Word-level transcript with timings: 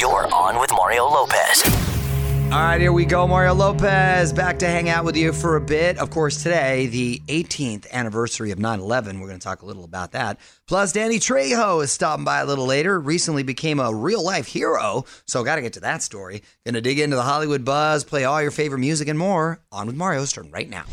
You're 0.00 0.26
on 0.34 0.58
with 0.58 0.72
Mario 0.72 1.04
Lopez. 1.04 1.62
All 2.52 2.60
right, 2.60 2.80
here 2.80 2.92
we 2.92 3.04
go. 3.04 3.28
Mario 3.28 3.54
Lopez 3.54 4.32
back 4.32 4.58
to 4.58 4.66
hang 4.66 4.88
out 4.88 5.04
with 5.04 5.16
you 5.16 5.32
for 5.32 5.54
a 5.54 5.60
bit. 5.60 5.98
Of 5.98 6.10
course, 6.10 6.42
today, 6.42 6.88
the 6.88 7.22
18th 7.28 7.88
anniversary 7.92 8.50
of 8.50 8.58
9 8.58 8.80
11. 8.80 9.20
We're 9.20 9.28
going 9.28 9.38
to 9.38 9.44
talk 9.44 9.62
a 9.62 9.66
little 9.66 9.84
about 9.84 10.10
that. 10.10 10.40
Plus, 10.66 10.92
Danny 10.92 11.20
Trejo 11.20 11.82
is 11.84 11.92
stopping 11.92 12.24
by 12.24 12.40
a 12.40 12.44
little 12.44 12.66
later. 12.66 12.98
Recently 12.98 13.44
became 13.44 13.78
a 13.78 13.94
real 13.94 14.22
life 14.22 14.48
hero. 14.48 15.04
So, 15.26 15.44
got 15.44 15.56
to 15.56 15.62
get 15.62 15.74
to 15.74 15.80
that 15.80 16.02
story. 16.02 16.42
Going 16.64 16.74
to 16.74 16.80
dig 16.80 16.98
into 16.98 17.14
the 17.14 17.22
Hollywood 17.22 17.64
buzz, 17.64 18.02
play 18.02 18.24
all 18.24 18.42
your 18.42 18.50
favorite 18.50 18.80
music 18.80 19.06
and 19.06 19.18
more. 19.18 19.60
On 19.70 19.86
with 19.86 19.94
Mario, 19.94 20.24
starting 20.24 20.50
right 20.50 20.68
now. 20.68 20.84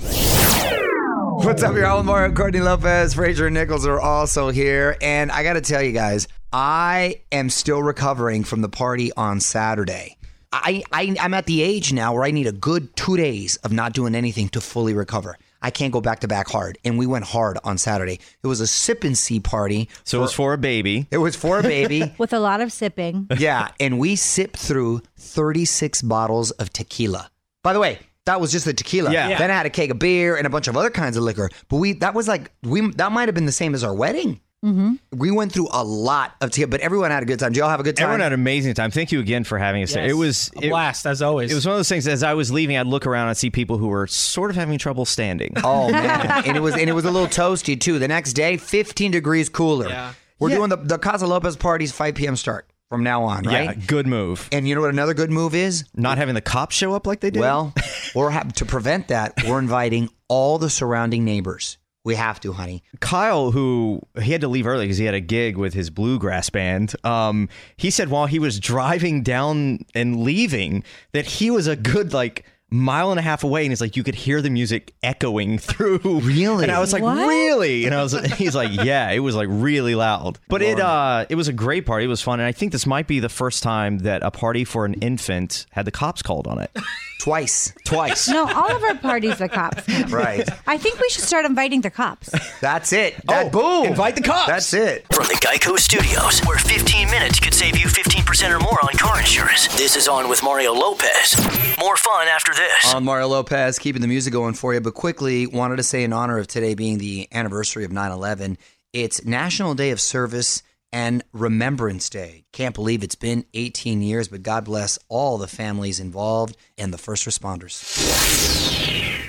What's 1.43 1.63
up, 1.63 1.75
y'all? 1.75 2.04
Mario 2.04 2.36
Courtney 2.36 2.61
Lopez, 2.61 3.15
Fraser 3.15 3.49
Nichols 3.49 3.88
are 3.88 3.99
also 3.99 4.49
here. 4.49 4.95
And 5.02 5.31
I 5.31 5.41
got 5.41 5.54
to 5.54 5.61
tell 5.61 5.81
you 5.81 5.91
guys, 5.91 6.27
I 6.54 7.21
am 7.31 7.49
still 7.49 7.81
recovering 7.81 8.43
from 8.43 8.61
the 8.61 8.70
party 8.70 9.11
on 9.15 9.39
Saturday. 9.39 10.18
I, 10.51 10.83
I 10.91 11.15
I'm 11.19 11.33
at 11.33 11.46
the 11.46 11.61
age 11.61 11.93
now 11.93 12.14
where 12.14 12.25
I 12.25 12.32
need 12.32 12.46
a 12.46 12.51
good 12.51 12.93
two 12.97 13.15
days 13.15 13.55
of 13.57 13.71
not 13.71 13.93
doing 13.93 14.15
anything 14.15 14.50
to 14.50 14.60
fully 14.60 14.93
recover. 14.93 15.37
I 15.61 15.69
can't 15.69 15.93
go 15.93 16.01
back 16.01 16.21
to 16.21 16.27
back 16.27 16.50
hard, 16.50 16.77
and 16.83 16.97
we 16.97 17.05
went 17.05 17.24
hard 17.24 17.57
on 17.64 17.77
Saturday. 17.77 18.19
It 18.43 18.47
was 18.47 18.60
a 18.60 18.68
sip 18.68 19.05
and 19.05 19.18
see 19.18 19.39
party. 19.39 19.87
So 20.04 20.18
it 20.18 20.21
was 20.21 20.33
for 20.33 20.54
a 20.54 20.57
baby. 20.57 21.07
It 21.10 21.19
was 21.19 21.37
for 21.37 21.60
a 21.60 21.64
baby. 21.64 22.14
with 22.18 22.33
a 22.33 22.39
lot 22.39 22.60
of 22.60 22.74
sipping. 22.74 23.27
yeah, 23.38 23.69
and 23.79 23.97
we 23.97 24.18
sipped 24.18 24.57
through 24.57 25.04
36 25.18 26.02
bottles 26.02 26.52
of 26.52 26.74
tequila. 26.74 27.29
By 27.63 27.71
the 27.71 27.79
way, 27.79 27.99
that 28.25 28.41
was 28.41 28.52
just 28.52 28.65
the 28.65 28.74
tequila. 28.74 29.13
Yeah. 29.13 29.38
Then 29.38 29.52
I 29.52 29.54
had 29.55 29.68
a 29.68 29.69
keg 29.69 29.91
of 29.91 29.99
beer 29.99 30.36
and 30.36 30.46
a 30.46 30.49
bunch 30.49 30.68
of 30.68 30.75
other 30.75 30.89
kinds 30.89 31.15
of 31.15 31.24
liquor. 31.24 31.49
But 31.69 31.77
we 31.77 31.93
that 31.93 32.13
was 32.13 32.27
like 32.27 32.52
we 32.63 32.91
that 32.94 33.13
might 33.13 33.30
have 33.30 33.36
been 33.36 33.45
the 33.45 33.53
same 33.53 33.73
as 33.73 33.86
our 33.86 33.94
wedding. 33.94 34.41
Mm-hmm. 34.64 34.94
We 35.17 35.31
went 35.31 35.52
through 35.52 35.70
a 35.72 35.83
lot 35.83 36.36
of 36.39 36.52
tequila, 36.52 36.67
but 36.69 36.81
everyone 36.81 37.09
had 37.09 37.23
a 37.23 37.25
good 37.25 37.39
time. 37.39 37.52
Did 37.52 37.59
y'all 37.59 37.69
have 37.69 37.80
a 37.80 37.83
good 37.83 37.97
time? 37.97 38.03
Everyone 38.06 38.19
had 38.19 38.33
an 38.33 38.39
amazing 38.39 38.75
time. 38.75 38.92
Thank 38.92 39.11
you 39.11 39.19
again 39.19 39.44
for 39.44 39.58
having 39.58 39.81
us. 39.81 39.94
there. 39.94 40.08
It 40.08 40.14
was 40.14 40.52
a 40.56 40.66
it, 40.66 40.69
blast 40.69 41.08
as 41.08 41.22
always. 41.23 41.52
it 41.52 41.56
was 41.56 41.66
one 41.66 41.73
of 41.73 41.80
those 41.80 41.89
things. 41.89 42.08
As 42.08 42.22
I 42.22 42.36
was 42.36 42.52
leaving, 42.52 42.77
I'd 42.77 42.85
look 42.85 43.08
around 43.08 43.30
and 43.30 43.35
see 43.38 43.50
people 43.50 43.77
who 43.80 43.88
were 43.88 44.05
sort 44.05 44.52
of 44.52 44.55
having 44.55 44.77
trouble 44.77 45.05
standing. 45.05 45.53
Oh 45.63 45.91
man, 45.91 46.44
and 46.45 46.55
it 46.55 46.59
was 46.59 46.75
and 46.77 46.88
it 46.89 46.94
was 46.94 47.05
a 47.05 47.11
little 47.11 47.27
toasty 47.27 47.80
too. 47.80 47.97
The 47.97 48.08
next 48.08 48.33
day, 48.33 48.58
15 48.58 49.11
degrees 49.11 49.50
cooler. 49.50 49.89
Yeah. 49.89 50.13
We're 50.39 50.50
Yeah. 50.50 50.55
doing 50.58 50.69
the 50.69 50.78
the 50.78 50.97
Casa 51.00 51.25
Lopez 51.25 51.55
parties 51.55 51.91
5 51.91 52.13
p.m. 52.16 52.35
start 52.35 52.67
from 52.89 53.03
now 53.03 53.23
on, 53.23 53.44
right? 53.45 53.63
Yeah, 53.78 53.85
good 53.88 54.05
move. 54.05 54.47
And 54.52 54.67
you 54.67 54.75
know 54.75 54.81
what 54.81 54.89
another 54.91 55.13
good 55.16 55.31
move 55.31 55.55
is? 55.55 55.85
Not 55.95 56.17
having 56.19 56.35
the 56.35 56.41
cops 56.41 56.75
show 56.75 56.94
up 56.94 57.07
like 57.07 57.22
they 57.22 57.31
did. 57.31 57.39
Well, 57.39 57.73
we're 58.16 58.30
ha- 58.30 58.44
to 58.57 58.66
prevent 58.66 59.07
that, 59.07 59.33
we're 59.47 59.59
inviting 59.59 60.09
all 60.28 60.57
the 60.57 60.69
surrounding 60.69 61.23
neighbors. 61.25 61.78
We 62.03 62.16
have 62.16 62.39
to, 62.39 62.53
honey. 62.53 62.83
Kyle, 62.99 63.52
who 63.52 64.02
he 64.19 64.31
had 64.31 64.41
to 64.41 64.47
leave 64.47 64.66
early 64.66 64.85
because 64.85 64.97
he 64.97 65.05
had 65.05 65.13
a 65.13 65.19
gig 65.19 65.55
with 65.55 65.75
his 65.75 65.91
bluegrass 65.91 66.49
band, 66.49 66.95
um, 67.03 67.47
he 67.77 67.91
said 67.91 68.09
while 68.09 68.25
he 68.25 68.39
was 68.39 68.59
driving 68.59 69.21
down 69.21 69.85
and 69.94 70.23
leaving 70.23 70.83
that 71.11 71.25
he 71.25 71.52
was 71.52 71.67
a 71.67 71.75
good 71.75 72.11
like 72.11 72.44
mile 72.72 73.11
and 73.11 73.19
a 73.19 73.23
half 73.23 73.44
away, 73.44 73.64
and 73.64 73.72
he's 73.72 73.81
like 73.81 73.95
you 73.97 74.03
could 74.03 74.16
hear 74.16 74.41
the 74.41 74.50
music 74.50 74.94
echoing 75.03 75.58
through. 75.59 76.00
Really? 76.22 76.64
And 76.64 76.72
I 76.72 76.80
was 76.80 76.94
like, 76.94 77.03
What? 77.03 77.17
really? 77.28 77.86
And 77.86 77.94
I 77.94 78.02
was, 78.03 78.13
he's 78.38 78.55
like, 78.55 78.72
yeah, 78.83 79.11
it 79.11 79.19
was 79.19 79.36
like 79.36 79.47
really 79.52 79.95
loud, 79.95 80.39
but 80.47 80.61
it 80.61 80.80
uh, 80.80 81.25
it 81.30 81.36
was 81.36 81.47
a 81.47 81.53
great 81.53 81.86
party. 81.86 82.05
It 82.05 82.09
was 82.09 82.22
fun, 82.22 82.39
and 82.39 82.47
I 82.47 82.52
think 82.52 82.72
this 82.72 82.86
might 82.86 83.08
be 83.08 83.19
the 83.19 83.30
first 83.30 83.63
time 83.63 84.00
that 84.00 84.23
a 84.23 84.31
party 84.31 84.63
for 84.63 84.86
an 84.86 84.94
infant 84.95 85.66
had 85.72 85.86
the 85.86 85.91
cops 85.91 86.22
called 86.22 86.47
on 86.47 86.59
it 86.59 86.72
Twice. 87.19 87.72
twice. 87.86 88.28
No, 88.30 88.47
all 88.52 88.75
of 88.75 88.81
our 88.83 88.95
parties, 88.95 89.38
the 89.38 89.47
cops. 89.47 89.83
come. 89.85 90.09
Right. 90.11 90.47
I 90.66 90.78
think 90.80 91.00
we 91.00 91.08
should 91.09 91.23
start 91.23 91.45
inviting 91.45 91.81
the 91.81 91.91
cops. 91.91 92.31
That's 92.61 92.91
it. 92.94 93.16
That, 93.28 93.52
boom. 93.52 93.85
invite 93.85 94.16
the 94.16 94.23
cops. 94.23 94.47
That's 94.47 94.73
it. 94.73 95.06
From 95.13 95.25
the 95.28 95.35
Geico 95.35 95.78
Studios, 95.78 96.39
where 96.47 96.58
15 96.58 97.11
minutes 97.11 97.39
could 97.39 97.53
save 97.53 97.78
you 97.78 97.85
15% 97.88 98.50
or 98.50 98.59
more 98.59 98.80
on 98.83 98.97
car 98.97 99.19
insurance. 99.19 99.67
This 99.78 99.95
is 99.95 100.08
On 100.08 100.30
with 100.30 100.41
Mario 100.41 100.73
Lopez. 100.73 101.35
More 101.80 101.95
fun 101.95 102.28
after 102.28 102.53
this. 102.56 102.60
I'm 102.83 103.03
Mario 103.03 103.27
Lopez, 103.27 103.79
keeping 103.79 104.01
the 104.01 104.07
music 104.07 104.33
going 104.33 104.53
for 104.53 104.73
you, 104.73 104.81
but 104.81 104.93
quickly 104.93 105.47
wanted 105.47 105.77
to 105.77 105.83
say 105.83 106.03
in 106.03 106.13
honor 106.13 106.37
of 106.37 106.47
today 106.47 106.73
being 106.75 106.97
the 106.97 107.27
anniversary 107.31 107.85
of 107.85 107.91
9 107.91 108.11
11, 108.11 108.57
it's 108.94 109.23
National 109.25 109.73
Day 109.73 109.91
of 109.91 110.01
Service 110.01 110.61
and 110.91 111.23
Remembrance 111.31 112.09
Day. 112.09 112.44
Can't 112.51 112.75
believe 112.75 113.03
it's 113.03 113.16
been 113.16 113.45
18 113.53 114.01
years, 114.01 114.27
but 114.27 114.44
God 114.44 114.66
bless 114.66 115.00
all 115.07 115.38
the 115.38 115.47
families 115.47 116.00
involved 116.00 116.57
and 116.77 116.94
the 116.94 116.97
first 116.97 117.25
responders. 117.25 117.81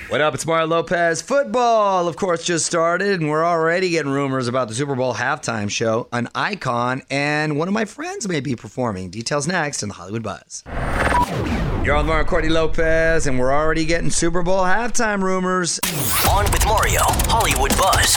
What 0.09 0.21
up? 0.21 0.35
It's 0.35 0.45
Mario 0.45 0.67
Lopez. 0.67 1.21
Football, 1.21 2.07
of 2.07 2.17
course, 2.17 2.43
just 2.43 2.65
started, 2.65 3.19
and 3.19 3.29
we're 3.29 3.45
already 3.45 3.89
getting 3.89 4.11
rumors 4.11 4.47
about 4.47 4.67
the 4.67 4.75
Super 4.75 4.95
Bowl 4.95 5.15
halftime 5.15 5.71
show. 5.71 6.07
An 6.11 6.27
icon 6.35 7.01
and 7.09 7.57
one 7.57 7.67
of 7.67 7.73
my 7.73 7.85
friends 7.85 8.27
may 8.27 8.41
be 8.41 8.55
performing. 8.55 9.09
Details 9.09 9.47
next 9.47 9.81
in 9.81 9.89
the 9.89 9.95
Hollywood 9.95 10.21
Buzz. 10.23 10.63
You're 11.83 11.97
on 11.97 12.05
Mario 12.05 12.23
Courtney 12.23 12.49
Lopez, 12.49 13.27
and 13.27 13.37
we're 13.37 13.51
already 13.51 13.83
getting 13.83 14.09
Super 14.09 14.41
Bowl 14.41 14.59
halftime 14.59 15.21
rumors. 15.21 15.81
On 16.29 16.45
with 16.45 16.65
Mario, 16.65 17.01
Hollywood 17.27 17.77
Buzz. 17.77 18.15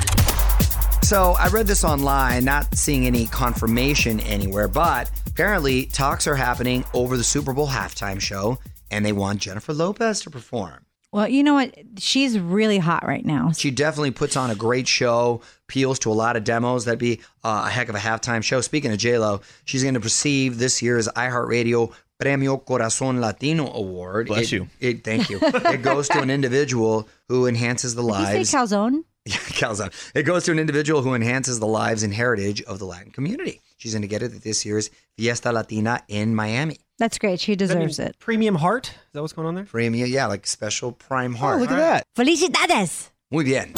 So 1.02 1.34
I 1.36 1.48
read 1.48 1.66
this 1.66 1.82
online, 1.82 2.44
not 2.44 2.76
seeing 2.76 3.08
any 3.08 3.26
confirmation 3.26 4.20
anywhere, 4.20 4.68
but 4.68 5.10
apparently 5.26 5.86
talks 5.86 6.28
are 6.28 6.36
happening 6.36 6.84
over 6.94 7.16
the 7.16 7.24
Super 7.24 7.52
Bowl 7.52 7.66
halftime 7.66 8.20
show, 8.20 8.60
and 8.92 9.04
they 9.04 9.12
want 9.12 9.40
Jennifer 9.40 9.74
Lopez 9.74 10.20
to 10.20 10.30
perform. 10.30 10.86
Well, 11.10 11.28
you 11.28 11.42
know 11.42 11.54
what? 11.54 11.74
She's 11.98 12.38
really 12.38 12.78
hot 12.78 13.04
right 13.04 13.24
now. 13.24 13.50
She 13.50 13.72
definitely 13.72 14.10
puts 14.12 14.36
on 14.36 14.50
a 14.50 14.54
great 14.54 14.86
show, 14.86 15.40
appeals 15.68 15.98
to 16.00 16.10
a 16.10 16.14
lot 16.14 16.36
of 16.36 16.44
demos. 16.44 16.84
That'd 16.84 16.98
be 16.98 17.20
uh, 17.42 17.64
a 17.66 17.70
heck 17.70 17.88
of 17.88 17.94
a 17.96 17.98
halftime 17.98 18.44
show. 18.44 18.60
Speaking 18.60 18.92
of 18.92 18.98
J-Lo, 18.98 19.40
she's 19.64 19.82
going 19.82 19.94
to 19.94 20.00
receive 20.00 20.58
this 20.58 20.82
year's 20.82 21.08
iHeartRadio 21.08 21.92
Premio 22.22 22.64
Corazon 22.64 23.20
Latino 23.20 23.70
Award. 23.72 24.28
Bless 24.28 24.44
It- 24.46 24.52
you. 24.52 24.68
It, 24.80 25.04
thank 25.04 25.28
you. 25.30 25.38
it 25.42 25.82
goes 25.82 26.08
to 26.08 26.20
an 26.20 26.30
individual 26.30 27.08
who 27.28 27.46
enhances 27.46 27.94
the 27.94 28.02
Did 28.02 28.06
you 28.06 28.12
lives. 28.12 28.50
say 28.50 28.56
calzone? 28.58 29.04
Yeah, 29.26 29.34
calzone. 29.58 29.92
It 30.14 30.22
goes 30.22 30.44
to 30.44 30.52
an 30.52 30.60
individual 30.60 31.02
who 31.02 31.12
enhances 31.14 31.58
the 31.58 31.66
lives 31.66 32.04
and 32.04 32.14
heritage 32.14 32.62
of 32.62 32.78
the 32.78 32.84
Latin 32.86 33.10
community. 33.10 33.60
She's 33.76 33.92
going 33.92 34.02
to 34.02 34.08
get 34.08 34.22
it 34.22 34.32
at 34.32 34.42
this 34.42 34.64
year's 34.64 34.88
Fiesta 35.18 35.50
Latina 35.50 36.00
in 36.06 36.32
Miami. 36.32 36.76
That's 37.00 37.18
great. 37.18 37.40
She 37.40 37.56
deserves 37.56 37.98
it. 37.98 38.16
Premium 38.20 38.54
heart. 38.54 38.86
Is 38.86 38.94
that 39.14 39.22
what's 39.22 39.32
going 39.32 39.48
on 39.48 39.56
there? 39.56 39.64
Premium, 39.64 40.08
yeah, 40.08 40.26
like 40.26 40.46
special 40.46 40.92
prime 40.92 41.34
heart. 41.34 41.56
Oh, 41.56 41.60
look 41.62 41.72
at 41.72 41.76
that. 41.76 42.04
Felicidades. 42.16 43.10
Muy 43.32 43.42
bien. 43.42 43.74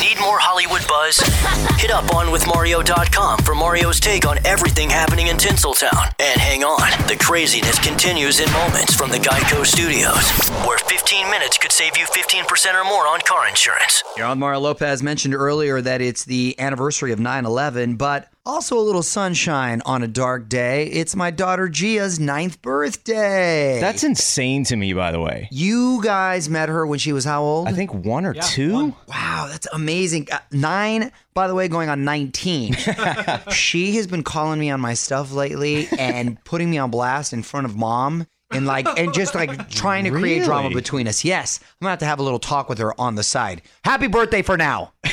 Need 0.00 0.18
more 0.20 0.38
Hollywood 0.38 0.86
buzz? 0.88 1.18
Hit 1.80 1.90
up 1.90 2.04
onwithmario.com 2.06 3.40
for 3.40 3.54
Mario's 3.54 4.00
take 4.00 4.26
on 4.26 4.38
everything 4.46 4.88
happening 4.88 5.28
in 5.28 5.36
Tinseltown. 5.36 6.12
And 6.18 6.40
hang 6.40 6.64
on, 6.64 6.90
the 7.06 7.16
craziness 7.16 7.78
continues 7.78 8.40
in 8.40 8.50
moments 8.52 8.94
from 8.94 9.10
the 9.10 9.18
Geico 9.18 9.64
Studios, 9.64 10.30
where 10.66 10.78
15 10.78 11.30
minutes 11.30 11.58
could 11.58 11.72
save 11.72 11.96
you 11.96 12.06
15% 12.06 12.74
or 12.74 12.84
more 12.84 13.06
on 13.06 13.20
car 13.20 13.48
insurance. 13.48 14.02
You're 14.16 14.26
on 14.26 14.38
Mario 14.38 14.60
Lopez 14.60 15.02
mentioned 15.02 15.34
earlier 15.34 15.80
that 15.80 16.00
it's 16.00 16.24
the 16.24 16.58
anniversary 16.58 17.12
of 17.12 17.20
9 17.20 17.44
11, 17.44 17.96
but 17.96 18.28
also 18.46 18.78
a 18.78 18.80
little 18.80 19.02
sunshine 19.02 19.80
on 19.86 20.02
a 20.02 20.08
dark 20.08 20.48
day. 20.48 20.86
It's 20.86 21.16
my 21.16 21.30
daughter 21.30 21.68
Gia's 21.68 22.20
ninth 22.20 22.60
birthday. 22.62 23.78
That's 23.80 24.04
insane 24.04 24.64
to 24.64 24.76
me, 24.76 24.92
by 24.92 25.12
the 25.12 25.20
way. 25.20 25.48
you 25.50 26.02
guys 26.02 26.48
met 26.48 26.68
her 26.68 26.86
when 26.86 26.98
she 26.98 27.12
was 27.12 27.24
how 27.24 27.42
old? 27.42 27.68
I 27.68 27.72
think 27.72 27.94
one 27.94 28.26
or 28.26 28.34
two. 28.34 28.72
one. 28.74 28.94
Wow, 29.08 29.48
that's 29.50 29.66
amazing. 29.72 30.28
Uh, 30.30 30.38
nine, 30.52 31.10
by 31.32 31.48
the 31.48 31.54
way, 31.54 31.68
going 31.68 31.88
on 31.88 32.04
19. 32.04 32.74
she 33.50 33.96
has 33.96 34.06
been 34.06 34.22
calling 34.22 34.60
me 34.60 34.70
on 34.70 34.80
my 34.80 34.94
stuff 34.94 35.32
lately 35.32 35.88
and 35.98 36.42
putting 36.44 36.70
me 36.70 36.78
on 36.78 36.90
blast 36.90 37.32
in 37.32 37.42
front 37.42 37.66
of 37.66 37.76
mom. 37.76 38.26
And 38.50 38.66
like, 38.66 38.86
and 38.98 39.12
just 39.12 39.34
like 39.34 39.68
trying 39.68 40.04
to 40.04 40.10
create 40.10 40.44
drama 40.44 40.70
between 40.70 41.08
us. 41.08 41.24
Yes, 41.24 41.58
I'm 41.62 41.86
gonna 41.86 41.90
have 41.90 41.98
to 42.00 42.04
have 42.04 42.20
a 42.20 42.22
little 42.22 42.38
talk 42.38 42.68
with 42.68 42.78
her 42.78 42.98
on 43.00 43.16
the 43.16 43.24
side. 43.24 43.62
Happy 43.82 44.06
birthday 44.06 44.42
for 44.42 44.56
now. 44.56 44.92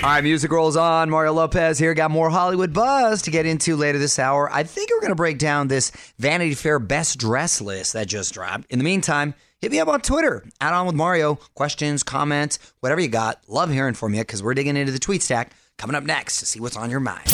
All 0.00 0.10
right, 0.10 0.22
music 0.22 0.52
rolls 0.52 0.76
on. 0.76 1.10
Mario 1.10 1.32
Lopez 1.32 1.76
here. 1.76 1.92
Got 1.92 2.12
more 2.12 2.30
Hollywood 2.30 2.72
buzz 2.72 3.20
to 3.22 3.32
get 3.32 3.46
into 3.46 3.74
later 3.74 3.98
this 3.98 4.20
hour. 4.20 4.48
I 4.52 4.62
think 4.62 4.90
we're 4.90 5.00
going 5.00 5.10
to 5.10 5.16
break 5.16 5.38
down 5.38 5.66
this 5.66 5.90
Vanity 6.18 6.54
Fair 6.54 6.78
best 6.78 7.18
dress 7.18 7.60
list 7.60 7.94
that 7.94 8.06
just 8.06 8.32
dropped. 8.32 8.70
In 8.70 8.78
the 8.78 8.84
meantime, 8.84 9.34
hit 9.60 9.72
me 9.72 9.80
up 9.80 9.88
on 9.88 10.00
Twitter. 10.00 10.44
Add 10.60 10.72
on 10.72 10.86
with 10.86 10.94
Mario. 10.94 11.34
Questions, 11.56 12.04
comments, 12.04 12.60
whatever 12.78 13.00
you 13.00 13.08
got. 13.08 13.42
Love 13.48 13.72
hearing 13.72 13.94
from 13.94 14.14
you 14.14 14.20
because 14.20 14.40
we're 14.40 14.54
digging 14.54 14.76
into 14.76 14.92
the 14.92 15.00
tweet 15.00 15.20
stack. 15.20 15.50
Coming 15.78 15.96
up 15.96 16.04
next 16.04 16.38
to 16.38 16.46
see 16.46 16.60
what's 16.60 16.76
on 16.76 16.90
your 16.90 17.00
mind. 17.00 17.26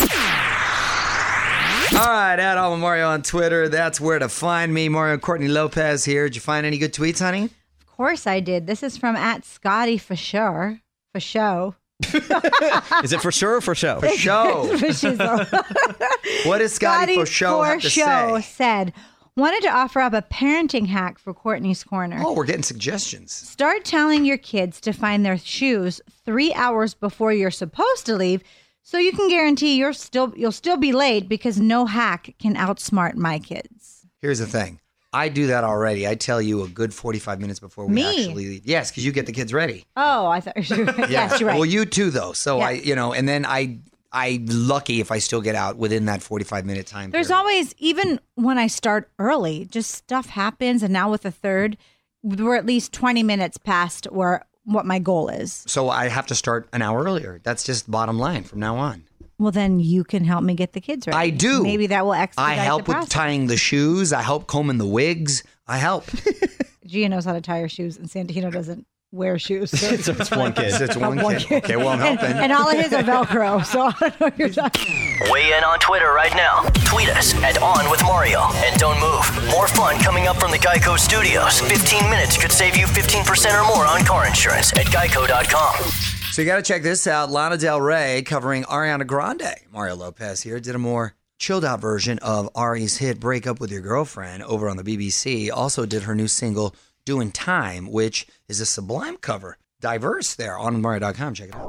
All 1.92 2.08
right, 2.08 2.40
on 2.40 2.72
with 2.72 2.80
Mario 2.80 3.10
on 3.10 3.22
Twitter. 3.22 3.68
That's 3.68 4.00
where 4.00 4.18
to 4.18 4.30
find 4.30 4.72
me. 4.72 4.88
Mario 4.88 5.18
Courtney 5.18 5.48
Lopez 5.48 6.06
here. 6.06 6.24
Did 6.24 6.36
you 6.36 6.40
find 6.40 6.64
any 6.64 6.78
good 6.78 6.94
tweets, 6.94 7.18
honey? 7.18 7.44
Of 7.44 7.86
course 7.88 8.26
I 8.26 8.40
did. 8.40 8.66
This 8.66 8.82
is 8.82 8.96
from 8.96 9.16
at 9.16 9.44
Scotty 9.44 9.98
for 9.98 10.16
sure. 10.16 10.80
For 11.12 11.20
show. 11.20 11.74
Is 13.04 13.12
it 13.12 13.20
for 13.20 13.32
sure 13.32 13.56
or 13.56 13.60
for 13.60 13.74
show? 13.74 14.00
For 14.00 14.08
show. 14.10 14.64
For 14.78 14.86
shizzle. 14.86 16.46
what 16.46 16.58
does 16.58 16.72
Scotty, 16.74 17.16
for 17.16 17.26
show 17.26 17.58
for 17.58 17.66
have 17.66 17.80
to 17.82 17.90
show 17.90 18.36
say? 18.38 18.42
said, 18.42 18.92
wanted 19.36 19.62
to 19.62 19.70
offer 19.70 20.00
up 20.00 20.12
a 20.12 20.22
parenting 20.22 20.86
hack 20.86 21.18
for 21.18 21.34
Courtney's 21.34 21.82
Corner. 21.84 22.20
Oh, 22.24 22.32
we're 22.34 22.44
getting 22.44 22.62
suggestions. 22.62 23.32
Start 23.32 23.84
telling 23.84 24.24
your 24.24 24.38
kids 24.38 24.80
to 24.82 24.92
find 24.92 25.24
their 25.24 25.38
shoes 25.38 26.00
three 26.24 26.52
hours 26.54 26.94
before 26.94 27.32
you're 27.32 27.50
supposed 27.50 28.06
to 28.06 28.16
leave 28.16 28.42
So 28.82 28.98
you 28.98 29.12
can 29.12 29.28
guarantee 29.28 29.76
you're 29.76 29.92
still 29.94 30.32
you'll 30.36 30.52
still 30.52 30.76
be 30.76 30.92
late 30.92 31.28
because 31.28 31.58
no 31.58 31.86
hack 31.86 32.34
can 32.38 32.54
outsmart 32.54 33.14
my 33.14 33.38
kids. 33.38 34.06
Here's 34.20 34.38
the 34.38 34.46
thing. 34.46 34.80
I 35.14 35.28
do 35.28 35.46
that 35.46 35.64
already. 35.64 36.06
I 36.08 36.14
tell 36.16 36.42
you 36.42 36.62
a 36.64 36.68
good 36.68 36.92
45 36.92 37.40
minutes 37.40 37.60
before 37.60 37.86
we 37.86 37.94
Me? 37.94 38.02
actually 38.26 38.46
leave. 38.48 38.66
Yes, 38.66 38.90
because 38.90 39.06
you 39.06 39.12
get 39.12 39.26
the 39.26 39.32
kids 39.32 39.52
ready. 39.54 39.84
Oh, 39.96 40.26
I 40.26 40.40
thought 40.40 40.68
you 40.70 40.84
were 40.84 40.92
yes, 41.08 41.38
you're 41.40 41.48
right. 41.48 41.56
Well, 41.56 41.64
you 41.64 41.84
too, 41.86 42.10
though. 42.10 42.32
So 42.32 42.58
Yeah. 42.58 42.66
I, 42.66 42.70
you 42.72 42.94
know, 42.94 43.12
and 43.12 43.28
then 43.28 43.46
I, 43.46 43.78
I 44.12 44.40
lucky 44.46 45.00
if 45.00 45.10
I 45.12 45.18
still 45.18 45.40
get 45.40 45.54
out 45.54 45.76
within 45.76 46.06
that 46.06 46.22
45 46.22 46.66
minute 46.66 46.86
time. 46.86 47.10
There's 47.10 47.28
period. 47.28 47.38
always 47.38 47.74
even 47.78 48.20
when 48.34 48.58
I 48.58 48.66
start 48.66 49.08
early, 49.18 49.64
just 49.66 49.92
stuff 49.92 50.26
happens 50.30 50.82
and 50.82 50.92
now 50.92 51.10
with 51.10 51.22
the 51.22 51.30
third, 51.30 51.76
we're 52.22 52.56
at 52.56 52.66
least 52.66 52.92
20 52.92 53.22
minutes 53.22 53.56
past 53.58 54.06
where 54.10 54.44
what 54.64 54.86
my 54.86 54.98
goal 54.98 55.28
is. 55.28 55.62
So 55.66 55.90
I 55.90 56.08
have 56.08 56.26
to 56.28 56.34
start 56.34 56.68
an 56.72 56.80
hour 56.80 57.02
earlier. 57.04 57.38
That's 57.42 57.62
just 57.64 57.90
bottom 57.90 58.18
line 58.18 58.44
from 58.44 58.60
now 58.60 58.76
on. 58.76 59.04
Well, 59.38 59.50
then 59.50 59.80
you 59.80 60.04
can 60.04 60.24
help 60.24 60.44
me 60.44 60.54
get 60.54 60.72
the 60.72 60.80
kids 60.80 61.06
ready. 61.06 61.16
I 61.16 61.30
do. 61.30 61.62
Maybe 61.62 61.88
that 61.88 62.04
will 62.04 62.14
expedite 62.14 62.58
I 62.58 62.62
help 62.62 62.84
the 62.86 62.94
with 62.94 63.08
tying 63.08 63.46
the 63.48 63.56
shoes. 63.56 64.12
I 64.12 64.22
help 64.22 64.46
combing 64.46 64.78
the 64.78 64.86
wigs. 64.86 65.42
I 65.66 65.78
help. 65.78 66.04
Gia 66.86 67.08
knows 67.08 67.24
how 67.24 67.32
to 67.32 67.40
tie 67.40 67.60
her 67.60 67.68
shoes, 67.68 67.96
and 67.96 68.08
Santino 68.08 68.52
doesn't 68.52 68.86
wear 69.10 69.38
shoes. 69.38 69.70
So 69.70 69.96
So 69.96 70.12
it's 70.12 70.30
one 70.30 70.52
kid. 70.54 70.80
It's 70.80 70.96
one, 70.96 71.18
kid. 71.38 71.64
Okay, 71.64 71.76
well, 71.76 71.88
I'm 71.88 72.00
and, 72.02 72.18
helping. 72.18 72.36
and 72.36 72.52
all 72.52 72.68
of 72.68 72.76
his 72.78 72.92
are 72.92 73.02
Velcro, 73.02 73.64
so 73.64 73.82
I 73.86 73.92
don't 73.92 74.20
know 74.20 74.26
what 74.26 74.38
you're 74.38 74.48
talking. 74.50 75.18
Weigh 75.30 75.56
in 75.56 75.64
on 75.64 75.78
Twitter 75.78 76.12
right 76.12 76.34
now. 76.34 76.62
Tweet 76.84 77.08
us 77.08 77.34
at 77.42 77.60
On 77.62 77.90
With 77.90 78.02
Mario. 78.02 78.40
And 78.56 78.78
don't 78.78 79.00
move. 79.00 79.50
More 79.50 79.68
fun 79.68 79.98
coming 80.00 80.26
up 80.26 80.36
from 80.36 80.50
the 80.50 80.58
Geico 80.58 80.98
Studios. 80.98 81.60
15 81.60 82.10
minutes 82.10 82.36
could 82.36 82.52
save 82.52 82.76
you 82.76 82.86
15% 82.86 83.60
or 83.60 83.66
more 83.66 83.86
on 83.86 84.04
car 84.04 84.26
insurance 84.26 84.72
at 84.74 84.86
geico.com. 84.86 86.13
So 86.34 86.42
you 86.42 86.46
got 86.46 86.56
to 86.56 86.62
check 86.62 86.82
this 86.82 87.06
out. 87.06 87.30
Lana 87.30 87.56
Del 87.56 87.80
Rey 87.80 88.20
covering 88.22 88.64
Ariana 88.64 89.06
Grande. 89.06 89.54
Mario 89.70 89.94
Lopez 89.94 90.42
here 90.42 90.58
did 90.58 90.74
a 90.74 90.78
more 90.78 91.14
chilled 91.38 91.64
out 91.64 91.80
version 91.80 92.18
of 92.18 92.50
Ari's 92.56 92.96
hit 92.96 93.20
"Break 93.20 93.46
Up 93.46 93.60
with 93.60 93.70
Your 93.70 93.82
Girlfriend" 93.82 94.42
over 94.42 94.68
on 94.68 94.76
the 94.76 94.82
BBC. 94.82 95.48
Also 95.54 95.86
did 95.86 96.02
her 96.02 96.14
new 96.16 96.26
single 96.26 96.74
"Doing 97.04 97.30
Time," 97.30 97.88
which 97.88 98.26
is 98.48 98.58
a 98.58 98.66
sublime 98.66 99.16
cover. 99.18 99.58
Diverse 99.80 100.34
there 100.34 100.58
on 100.58 100.82
Mario.com. 100.82 101.34
Check 101.34 101.50
it 101.50 101.54
out. 101.54 101.68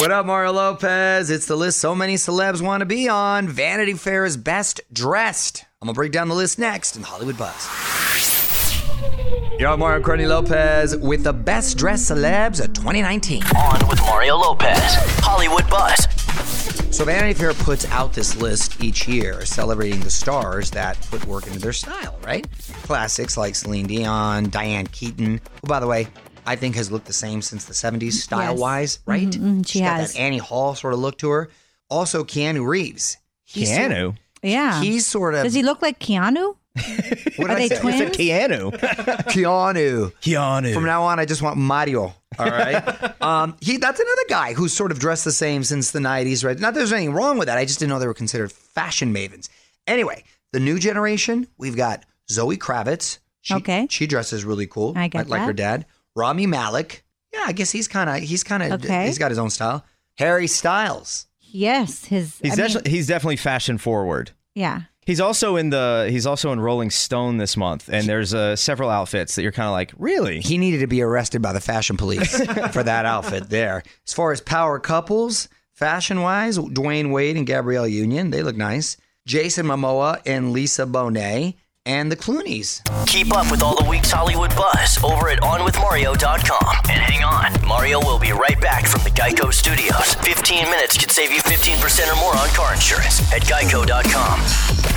What 0.00 0.12
up, 0.12 0.24
Mario 0.24 0.52
Lopez? 0.52 1.28
It's 1.28 1.44
the 1.44 1.54
list 1.54 1.78
so 1.78 1.94
many 1.94 2.14
celebs 2.14 2.62
want 2.62 2.80
to 2.80 2.86
be 2.86 3.06
on. 3.06 3.48
Vanity 3.48 3.92
Fair's 3.92 4.38
best 4.38 4.80
dressed. 4.90 5.66
I'm 5.82 5.88
gonna 5.88 5.94
break 5.94 6.12
down 6.12 6.28
the 6.28 6.34
list 6.34 6.58
next 6.58 6.96
in 6.96 7.02
Hollywood 7.02 7.36
Buzz. 7.36 8.37
Yo, 9.58 9.76
Mario 9.76 10.00
Courtney 10.00 10.26
Lopez 10.26 10.96
with 10.96 11.24
the 11.24 11.32
best 11.32 11.76
dressed 11.76 12.10
celebs 12.12 12.60
of 12.64 12.72
2019. 12.74 13.42
On 13.56 13.88
with 13.88 13.98
Mario 14.02 14.36
Lopez. 14.36 14.78
Hollywood 15.20 15.68
Buzz. 15.68 16.06
So 16.96 17.04
Vanity 17.04 17.34
Fair 17.34 17.52
puts 17.54 17.84
out 17.90 18.12
this 18.12 18.36
list 18.36 18.80
each 18.80 19.08
year 19.08 19.44
celebrating 19.44 19.98
the 20.00 20.10
stars 20.10 20.70
that 20.70 21.00
put 21.10 21.24
work 21.26 21.48
into 21.48 21.58
their 21.58 21.72
style, 21.72 22.18
right? 22.24 22.46
Classics 22.84 23.36
like 23.36 23.56
Celine 23.56 23.88
Dion, 23.88 24.48
Diane 24.48 24.86
Keaton, 24.86 25.40
who 25.60 25.66
by 25.66 25.80
the 25.80 25.88
way, 25.88 26.06
I 26.46 26.54
think 26.54 26.76
has 26.76 26.92
looked 26.92 27.06
the 27.06 27.12
same 27.12 27.42
since 27.42 27.64
the 27.64 27.74
70s 27.74 28.12
style 28.12 28.56
wise, 28.56 29.00
right? 29.06 29.28
mhm, 29.28 29.66
she 29.66 29.80
She's 29.80 29.82
got 29.82 29.98
that 29.98 30.16
Annie 30.16 30.38
Hall 30.38 30.76
sort 30.76 30.94
of 30.94 31.00
look 31.00 31.18
to 31.18 31.30
her. 31.30 31.50
Also 31.90 32.22
Keanu 32.22 32.64
Reeves. 32.64 33.16
He's 33.44 33.74
sort- 33.74 33.90
Keanu. 33.90 34.16
Yeah. 34.40 34.80
He's 34.80 35.04
sort 35.04 35.34
of 35.34 35.42
Does 35.42 35.54
he 35.54 35.64
look 35.64 35.82
like 35.82 35.98
Keanu? 35.98 36.54
What 36.74 36.84
did 36.84 37.40
Are 37.40 37.50
I 37.50 37.54
they 37.54 37.68
say? 37.68 37.74
It's 37.76 37.78
a 37.78 37.80
twins? 37.80 38.16
Keanu. 38.16 38.72
Keanu. 39.28 40.12
Keanu. 40.20 40.74
From 40.74 40.84
now 40.84 41.02
on, 41.04 41.18
I 41.18 41.24
just 41.24 41.42
want 41.42 41.56
Mario. 41.56 42.14
All 42.38 42.46
right. 42.46 43.22
um, 43.22 43.56
he 43.60 43.76
that's 43.78 43.98
another 44.00 44.22
guy 44.28 44.52
who's 44.54 44.72
sort 44.72 44.92
of 44.92 44.98
dressed 44.98 45.24
the 45.24 45.32
same 45.32 45.64
since 45.64 45.90
the 45.90 45.98
'90s, 45.98 46.44
right? 46.44 46.58
Not 46.58 46.74
that 46.74 46.80
there's 46.80 46.92
anything 46.92 47.14
wrong 47.14 47.38
with 47.38 47.46
that. 47.48 47.58
I 47.58 47.64
just 47.64 47.78
didn't 47.78 47.90
know 47.90 47.98
they 47.98 48.06
were 48.06 48.14
considered 48.14 48.52
fashion 48.52 49.12
mavens. 49.14 49.48
Anyway, 49.86 50.24
the 50.52 50.60
new 50.60 50.78
generation, 50.78 51.46
we've 51.58 51.76
got 51.76 52.04
Zoe 52.30 52.56
Kravitz. 52.56 53.18
She, 53.40 53.54
Okay. 53.54 53.86
She 53.90 54.06
dresses 54.06 54.44
really 54.44 54.66
cool. 54.66 54.92
I 54.96 55.08
get 55.08 55.28
like, 55.28 55.40
like 55.40 55.42
her 55.46 55.52
dad. 55.52 55.86
Rami 56.14 56.46
Malek. 56.46 57.02
Yeah, 57.32 57.42
I 57.46 57.52
guess 57.52 57.70
he's 57.70 57.88
kind 57.88 58.10
of 58.10 58.16
he's 58.16 58.44
kind 58.44 58.62
of 58.62 58.72
Okay. 58.84 59.06
he's 59.06 59.18
got 59.18 59.30
his 59.30 59.38
own 59.38 59.50
style. 59.50 59.84
Harry 60.18 60.46
Styles. 60.48 61.26
Yes, 61.40 62.04
his. 62.04 62.38
He's, 62.42 62.58
I 62.58 62.66
mean, 62.68 62.76
he's 62.84 63.06
definitely 63.06 63.36
fashion 63.36 63.78
forward. 63.78 64.32
yeah. 64.54 64.82
He's 65.08 65.20
also 65.20 65.56
in 65.56 65.70
the 65.70 66.08
he's 66.10 66.26
also 66.26 66.52
in 66.52 66.60
Rolling 66.60 66.90
Stone 66.90 67.38
this 67.38 67.56
month, 67.56 67.88
and 67.90 68.06
there's 68.06 68.34
uh, 68.34 68.56
several 68.56 68.90
outfits 68.90 69.36
that 69.36 69.42
you're 69.42 69.52
kind 69.52 69.66
of 69.66 69.72
like, 69.72 69.90
really? 69.96 70.40
He 70.40 70.58
needed 70.58 70.80
to 70.80 70.86
be 70.86 71.00
arrested 71.00 71.40
by 71.40 71.54
the 71.54 71.62
fashion 71.62 71.96
police 71.96 72.36
for 72.72 72.82
that 72.82 73.06
outfit 73.06 73.48
there. 73.48 73.82
As 74.06 74.12
far 74.12 74.32
as 74.32 74.42
power 74.42 74.78
couples, 74.78 75.48
fashion 75.72 76.20
wise, 76.20 76.58
Dwyane 76.58 77.10
Wade 77.10 77.38
and 77.38 77.46
Gabrielle 77.46 77.88
Union, 77.88 78.28
they 78.28 78.42
look 78.42 78.58
nice. 78.58 78.98
Jason 79.26 79.64
Momoa 79.64 80.20
and 80.26 80.52
Lisa 80.52 80.84
Bonet, 80.84 81.54
and 81.86 82.12
the 82.12 82.16
Clooney's. 82.16 82.82
Keep 83.06 83.34
up 83.34 83.50
with 83.50 83.62
all 83.62 83.82
the 83.82 83.88
week's 83.88 84.10
Hollywood 84.10 84.50
buzz 84.50 85.02
over 85.02 85.30
at 85.30 85.38
OnWithMario.com. 85.38 86.76
And 86.90 87.00
hang 87.00 87.24
on, 87.24 87.66
Mario 87.66 87.98
will 88.00 88.18
be 88.18 88.32
right 88.32 88.60
back 88.60 88.86
from 88.86 89.02
the 89.04 89.10
Geico 89.10 89.54
Studios. 89.54 90.14
15 90.16 90.64
minutes 90.64 90.98
could 90.98 91.10
save 91.10 91.30
you 91.30 91.40
15% 91.40 92.12
or 92.12 92.16
more 92.16 92.36
on 92.36 92.48
car 92.50 92.74
insurance 92.74 93.20
at 93.32 93.40
Geico.com. 93.40 94.87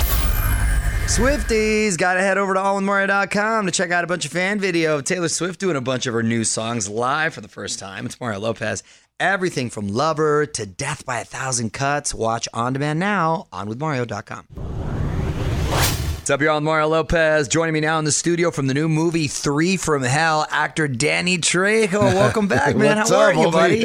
Swifties, 1.12 1.98
got 1.98 2.14
to 2.14 2.20
head 2.20 2.38
over 2.38 2.54
to 2.54 2.60
onwithmario.com 2.60 3.66
to 3.66 3.70
check 3.70 3.90
out 3.90 4.02
a 4.02 4.06
bunch 4.06 4.24
of 4.24 4.32
fan 4.32 4.58
video 4.58 4.96
of 4.96 5.04
Taylor 5.04 5.28
Swift 5.28 5.60
doing 5.60 5.76
a 5.76 5.80
bunch 5.82 6.06
of 6.06 6.14
her 6.14 6.22
new 6.22 6.42
songs 6.42 6.88
live 6.88 7.34
for 7.34 7.42
the 7.42 7.48
first 7.48 7.78
time. 7.78 8.06
It's 8.06 8.18
Mario 8.18 8.40
Lopez. 8.40 8.82
Everything 9.20 9.68
from 9.68 9.88
Lover 9.88 10.46
to 10.46 10.64
Death 10.64 11.04
by 11.04 11.20
a 11.20 11.24
Thousand 11.26 11.74
Cuts. 11.74 12.14
Watch 12.14 12.48
on 12.54 12.72
demand 12.72 12.98
now 12.98 13.46
on 13.52 13.68
withmario.com. 13.68 15.01
What's 16.22 16.30
up, 16.30 16.40
y'all? 16.40 16.60
Mario 16.60 16.86
Lopez. 16.86 17.48
Joining 17.48 17.74
me 17.74 17.80
now 17.80 17.98
in 17.98 18.04
the 18.04 18.12
studio 18.12 18.52
from 18.52 18.68
the 18.68 18.74
new 18.74 18.88
movie 18.88 19.26
Three 19.26 19.76
from 19.76 20.04
Hell, 20.04 20.46
actor 20.50 20.86
Danny 20.86 21.36
Trejo. 21.36 22.00
Welcome 22.14 22.46
back, 22.46 22.76
man. 22.76 22.98
How 22.98 23.12
are 23.12 23.34
you, 23.34 23.50
buddy? 23.50 23.84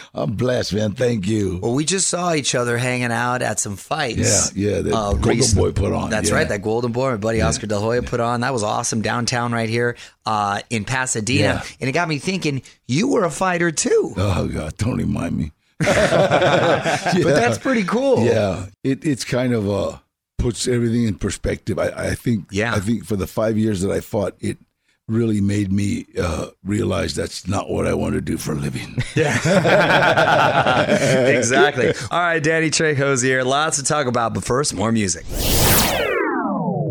I'm 0.14 0.32
blessed, 0.32 0.72
man. 0.72 0.92
Thank 0.92 1.26
you. 1.26 1.58
Well, 1.62 1.74
we 1.74 1.84
just 1.84 2.08
saw 2.08 2.32
each 2.32 2.54
other 2.54 2.78
hanging 2.78 3.12
out 3.12 3.42
at 3.42 3.60
some 3.60 3.76
fights. 3.76 4.56
Yeah, 4.56 4.70
yeah, 4.70 4.80
that 4.80 4.94
uh, 4.94 5.12
Golden 5.12 5.28
recent- 5.28 5.58
Boy 5.58 5.72
put 5.72 5.92
on, 5.92 6.08
That's 6.08 6.30
yeah. 6.30 6.36
right, 6.36 6.48
that 6.48 6.62
Golden 6.62 6.90
Boy, 6.90 7.10
my 7.10 7.16
buddy 7.18 7.42
Oscar 7.42 7.66
De 7.66 7.74
La 7.74 7.82
Hoya 7.82 8.02
put 8.02 8.18
on. 8.18 8.40
That 8.40 8.54
was 8.54 8.62
awesome 8.62 9.02
downtown 9.02 9.52
right 9.52 9.68
here 9.68 9.98
uh, 10.24 10.62
in 10.70 10.86
Pasadena. 10.86 11.42
Yeah. 11.62 11.62
And 11.82 11.90
it 11.90 11.92
got 11.92 12.08
me 12.08 12.18
thinking, 12.18 12.62
you 12.88 13.08
were 13.08 13.24
a 13.24 13.30
fighter 13.30 13.70
too. 13.70 14.14
Oh 14.16 14.48
God, 14.48 14.74
don't 14.78 14.96
remind 14.96 15.36
me. 15.36 15.52
But 15.80 17.34
that's 17.34 17.58
pretty 17.58 17.84
cool. 17.84 18.24
Yeah, 18.24 18.68
it, 18.82 19.04
it's 19.04 19.24
kind 19.24 19.52
of 19.52 19.68
uh 19.68 19.98
puts 20.44 20.68
everything 20.68 21.04
in 21.04 21.14
perspective. 21.14 21.78
I, 21.78 21.88
I 22.10 22.14
think. 22.14 22.48
Yeah. 22.50 22.74
I 22.74 22.78
think 22.80 23.06
for 23.06 23.16
the 23.16 23.26
five 23.26 23.56
years 23.56 23.80
that 23.80 23.90
I 23.90 24.00
fought, 24.00 24.36
it 24.40 24.58
really 25.08 25.40
made 25.40 25.72
me 25.72 26.04
uh, 26.20 26.48
realize 26.62 27.14
that's 27.14 27.48
not 27.48 27.70
what 27.70 27.86
I 27.86 27.94
want 27.94 28.14
to 28.14 28.20
do 28.20 28.36
for 28.36 28.52
a 28.52 28.56
living. 28.56 28.98
Yeah. 29.14 29.36
exactly. 31.38 31.94
All 32.10 32.20
right, 32.20 32.42
Danny 32.42 32.68
Trejo's 32.70 33.22
here. 33.22 33.42
Lots 33.42 33.78
to 33.78 33.84
talk 33.84 34.06
about, 34.06 34.34
but 34.34 34.44
first, 34.44 34.74
more 34.74 34.92
music. 34.92 35.24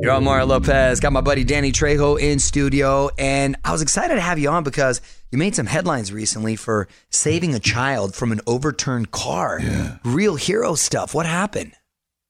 You're 0.01 0.11
on 0.13 0.23
Mario 0.23 0.47
Lopez. 0.47 0.99
Got 0.99 1.13
my 1.13 1.21
buddy 1.21 1.43
Danny 1.43 1.71
Trejo 1.71 2.19
in 2.19 2.39
studio, 2.39 3.09
and 3.19 3.55
I 3.63 3.71
was 3.71 3.83
excited 3.83 4.15
to 4.15 4.21
have 4.21 4.39
you 4.39 4.49
on 4.49 4.63
because 4.63 4.99
you 5.31 5.37
made 5.37 5.53
some 5.53 5.67
headlines 5.67 6.11
recently 6.11 6.55
for 6.55 6.87
saving 7.11 7.53
a 7.53 7.59
child 7.59 8.15
from 8.15 8.31
an 8.31 8.41
overturned 8.47 9.11
car. 9.11 9.59
Yeah. 9.61 9.97
Real 10.03 10.35
hero 10.35 10.73
stuff. 10.75 11.13
What 11.13 11.25
happened? 11.27 11.73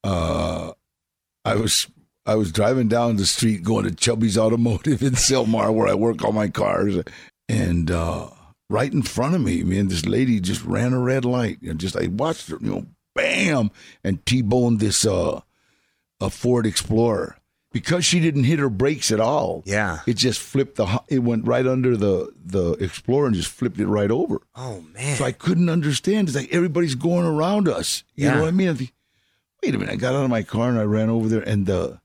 uh, 0.04 0.74
I 1.46 1.56
was 1.56 1.88
I 2.26 2.36
was 2.36 2.52
driving 2.52 2.88
down 2.88 3.18
the 3.18 3.26
street 3.26 3.64
going 3.64 3.84
to 3.86 3.94
Chubby's 3.94 4.38
Automotive 4.38 5.02
in 5.04 5.14
Sylmar 5.14 5.74
where 5.74 5.88
I 5.88 5.94
work 5.94 6.24
on 6.24 6.34
my 6.36 6.48
cars, 6.48 6.96
and 7.50 7.92
uh, 7.92 8.30
right 8.70 8.92
in 8.94 9.02
front 9.02 9.36
of 9.36 9.42
me, 9.42 9.64
man, 9.64 9.88
this 9.90 10.06
lady 10.06 10.40
just 10.40 10.64
ran 10.64 10.94
a 10.94 11.00
red 11.00 11.26
light, 11.26 11.62
and 11.62 11.80
just 11.80 11.98
I 11.98 12.08
watched 12.08 12.48
her, 12.50 12.58
you 12.62 12.70
know, 12.72 12.86
bam, 13.14 13.72
and 14.04 14.26
t-boned 14.26 14.80
this 14.80 15.06
uh, 15.06 15.42
a 16.22 16.30
Ford 16.30 16.66
Explorer 16.66 17.36
because 17.74 18.06
she 18.06 18.20
didn't 18.22 18.46
hit 18.46 18.60
her 18.60 18.70
brakes 18.70 19.12
at 19.12 19.20
all. 19.20 19.64
Yeah. 19.66 20.00
it 20.08 20.16
just 20.16 20.40
flipped 20.40 20.76
the 20.78 21.02
it 21.10 21.20
went 21.20 21.46
right 21.46 21.68
under 21.68 21.98
the 21.98 22.32
the 22.46 22.72
Explorer 22.74 23.26
and 23.28 23.36
just 23.36 23.50
flipped 23.52 23.80
it 23.80 23.88
right 23.88 24.12
over. 24.12 24.40
Oh 24.56 24.82
man. 24.94 25.18
So 25.18 25.26
I 25.26 25.34
couldn't 25.34 25.70
understand. 25.70 26.30
It's 26.30 26.38
like 26.38 26.54
everybody's 26.54 26.96
going 26.96 27.26
around 27.26 27.68
us. 27.68 28.04
You 28.16 28.28
Yeah. 28.28 28.36
know 28.36 28.42
what 28.44 28.48
I 28.48 28.52
mean? 28.52 28.90
Wait 29.64 29.76
a 29.76 29.78
minute. 29.78 29.94
I 29.94 29.96
got 29.96 30.14
out 30.14 30.26
of 30.26 30.30
my 30.30 30.44
car 30.44 30.68
and 30.68 30.78
I 30.78 30.84
ran 30.84 31.10
over 31.10 31.30
there, 31.30 31.42
and 31.42 31.66
the 31.66 32.02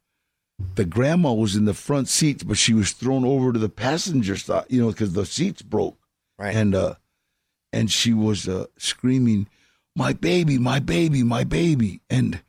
the 0.77 0.85
grandma 0.85 1.33
was 1.33 1.57
in 1.57 1.65
the 1.65 1.75
front 1.75 2.07
seat, 2.07 2.47
but 2.47 2.57
she 2.57 2.73
was 2.73 2.93
thrown 2.93 3.25
over 3.25 3.53
to 3.53 3.59
the 3.59 3.69
passenger 3.69 4.37
side. 4.37 4.67
You 4.69 4.83
know, 4.83 4.89
because 4.91 5.13
the 5.13 5.27
seats 5.27 5.61
broke, 5.63 5.99
right. 6.39 6.55
and 6.55 6.73
uh, 6.73 6.95
and 7.73 7.91
she 7.91 8.15
was 8.15 8.47
uh, 8.49 8.67
screaming, 8.77 9.49
"My 9.97 10.13
baby, 10.13 10.57
my 10.57 10.79
baby, 10.79 11.25
my 11.25 11.43
baby!" 11.43 12.01
And 12.09 12.43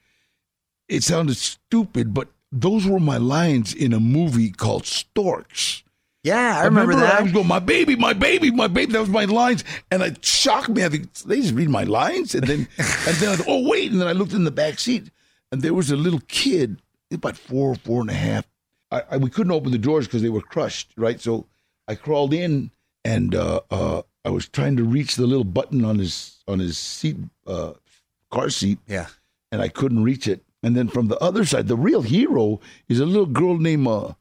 it 0.88 1.02
sounded 1.02 1.38
stupid, 1.38 2.14
but 2.14 2.28
those 2.52 2.86
were 2.86 3.00
my 3.00 3.18
lines 3.18 3.74
in 3.74 3.94
a 3.94 4.00
movie 4.00 4.52
called 4.52 4.86
Storks. 4.86 5.84
Yeah, 6.24 6.60
I 6.60 6.66
remember, 6.66 6.94
I 6.94 6.96
that. 6.98 7.20
I 7.20 7.24
was 7.24 7.32
going, 7.32 7.48
my 7.48 7.60
baby, 7.60 7.96
my 7.96 8.12
baby, 8.14 8.52
my 8.52 8.68
baby. 8.68 8.92
That 8.92 9.00
was 9.00 9.10
my 9.10 9.24
lines, 9.26 9.64
and 9.90 10.02
it 10.04 10.24
shocked 10.26 10.68
me. 10.70 10.84
I 10.84 10.90
think 10.90 11.14
they 11.14 11.40
just 11.40 11.54
read 11.54 11.70
my 11.70 11.84
lines, 11.86 12.36
and 12.36 12.46
then, 12.46 12.60
and 12.78 13.16
then, 13.18 13.30
I 13.30 13.36
thought, 13.38 13.46
oh 13.48 13.68
wait, 13.70 13.92
and 13.92 14.02
then 14.02 14.08
I 14.08 14.12
looked 14.12 14.34
in 14.34 14.44
the 14.44 14.52
back 14.52 14.80
seat, 14.80 15.10
and 15.52 15.62
there 15.62 15.74
was 15.74 15.92
a 15.92 15.96
little 15.96 16.20
kid, 16.28 16.82
about 17.12 17.38
four, 17.38 17.74
four 17.76 18.02
and 18.02 18.10
a 18.10 18.14
half. 18.14 18.46
I, 18.92 19.04
I 19.12 19.18
we 19.18 19.30
couldn't 19.30 19.54
open 19.54 19.72
the 19.72 19.78
doors 19.78 20.08
because 20.08 20.22
they 20.22 20.30
were 20.30 20.42
crushed, 20.42 20.92
right? 20.98 21.22
So 21.22 21.46
I 21.88 21.96
crawled 21.96 22.34
in, 22.34 22.72
and 23.06 23.34
uh, 23.34 23.62
uh, 23.72 24.02
I 24.26 24.30
was 24.30 24.50
trying 24.50 24.76
to 24.76 24.84
reach 24.84 25.16
the 25.16 25.26
little 25.26 25.46
button 25.46 25.86
on 25.86 26.00
his 26.00 26.44
on 26.50 26.60
his 26.60 26.78
seat, 26.78 27.16
uh, 27.48 27.74
car 28.30 28.50
seat, 28.50 28.80
Yeah. 28.88 29.08
and 29.54 29.62
I 29.62 29.70
couldn't 29.70 30.04
reach 30.04 30.28
it. 30.28 30.44
And 30.64 30.76
then 30.76 30.90
from 30.90 31.08
the 31.08 31.18
other 31.20 31.46
side, 31.46 31.70
the 31.70 31.78
real 31.78 32.02
hero 32.02 32.60
is 32.90 33.00
a 33.00 33.06
little 33.06 33.26
girl 33.26 33.58
named, 33.58 33.88
uh, 33.88 34.12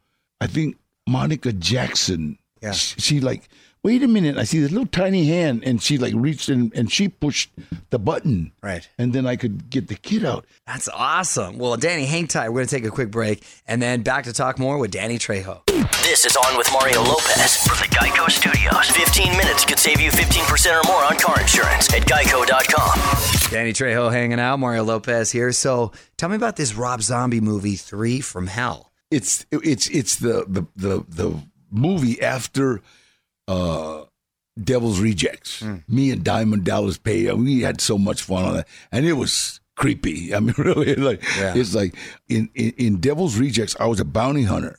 I 0.41 0.47
think, 0.47 0.77
Monica 1.09 1.53
Jackson. 1.53 2.39
Yeah. 2.61 2.73
She, 2.73 3.01
she 3.01 3.21
like, 3.21 3.49
wait 3.83 4.03
a 4.03 4.09
minute, 4.09 4.37
I 4.37 4.45
see 4.45 4.59
this 4.61 4.71
little 4.71 4.87
tiny 4.87 5.27
hand, 5.27 5.63
and 5.65 5.81
she 5.83 5.97
like 5.97 6.13
reached 6.17 6.49
in 6.49 6.73
and 6.75 6.91
she 6.93 7.09
pushed 7.09 7.51
the 7.91 7.99
button. 7.99 8.53
Right. 8.63 8.89
And 8.99 9.13
then 9.13 9.27
I 9.27 9.37
could 9.37 9.71
get 9.71 9.89
the 9.89 9.95
kid 9.95 10.25
out. 10.25 10.45
That's 10.67 10.89
awesome. 10.89 11.59
Well, 11.59 11.77
Danny, 11.77 12.05
hang 12.05 12.27
tight. 12.27 12.49
We're 12.51 12.57
going 12.57 12.67
to 12.69 12.77
take 12.77 12.85
a 12.85 12.91
quick 12.91 13.11
break 13.11 13.45
and 13.67 13.81
then 13.81 14.03
back 14.03 14.25
to 14.25 14.33
talk 14.33 14.59
more 14.59 14.79
with 14.79 14.91
Danny 14.91 15.19
Trejo. 15.19 15.65
This 16.03 16.25
is 16.25 16.37
On 16.37 16.57
with 16.57 16.71
Mario 16.73 17.03
Lopez 17.03 17.57
from 17.67 17.77
the 17.79 17.95
Geico 17.95 18.31
Studios. 18.31 18.91
15 18.91 19.37
minutes 19.37 19.65
could 19.65 19.79
save 19.79 20.01
you 20.01 20.11
15% 20.11 20.81
or 20.81 20.87
more 20.89 21.05
on 21.05 21.17
car 21.19 21.41
insurance 21.41 21.93
at 21.95 22.03
geico.com. 22.03 23.51
Danny 23.51 23.73
Trejo 23.73 24.11
hanging 24.11 24.41
out. 24.41 24.59
Mario 24.59 24.85
Lopez 24.85 25.31
here. 25.31 25.53
So 25.53 25.93
tell 26.17 26.29
me 26.29 26.37
about 26.37 26.57
this 26.57 26.75
Rob 26.75 27.03
Zombie 27.03 27.41
movie, 27.41 27.77
Three 27.77 28.21
from 28.21 28.47
Hell. 28.49 28.88
It's 29.11 29.47
it's 29.51 29.89
it's 29.89 30.17
the 30.17 30.45
the 30.49 30.67
the, 30.77 31.05
the 31.09 31.43
movie 31.71 32.21
after 32.21 32.83
uh 33.47 34.05
Devil's 34.63 35.01
Rejects. 35.01 35.63
Me 35.87 36.11
and 36.11 36.25
Diamond 36.25 36.65
Dallas 36.65 36.99
Page, 36.99 37.33
we 37.33 37.61
had 37.63 37.81
so 37.81 37.97
much 37.97 38.23
fun 38.23 38.45
on 38.45 38.55
that, 38.57 38.69
and 38.93 39.07
it 39.07 39.13
was 39.15 39.61
creepy. 39.77 40.35
I 40.35 40.41
mean, 40.41 40.55
really, 40.59 40.95
like 40.97 41.23
Yeah. 41.39 41.55
it's 41.57 41.75
like 41.75 41.95
in, 42.29 42.51
in 42.55 42.73
in 42.77 42.97
Devil's 43.01 43.39
Rejects, 43.39 43.77
I 43.81 43.87
was 43.87 44.01
a 44.01 44.05
bounty 44.05 44.43
hunter, 44.43 44.79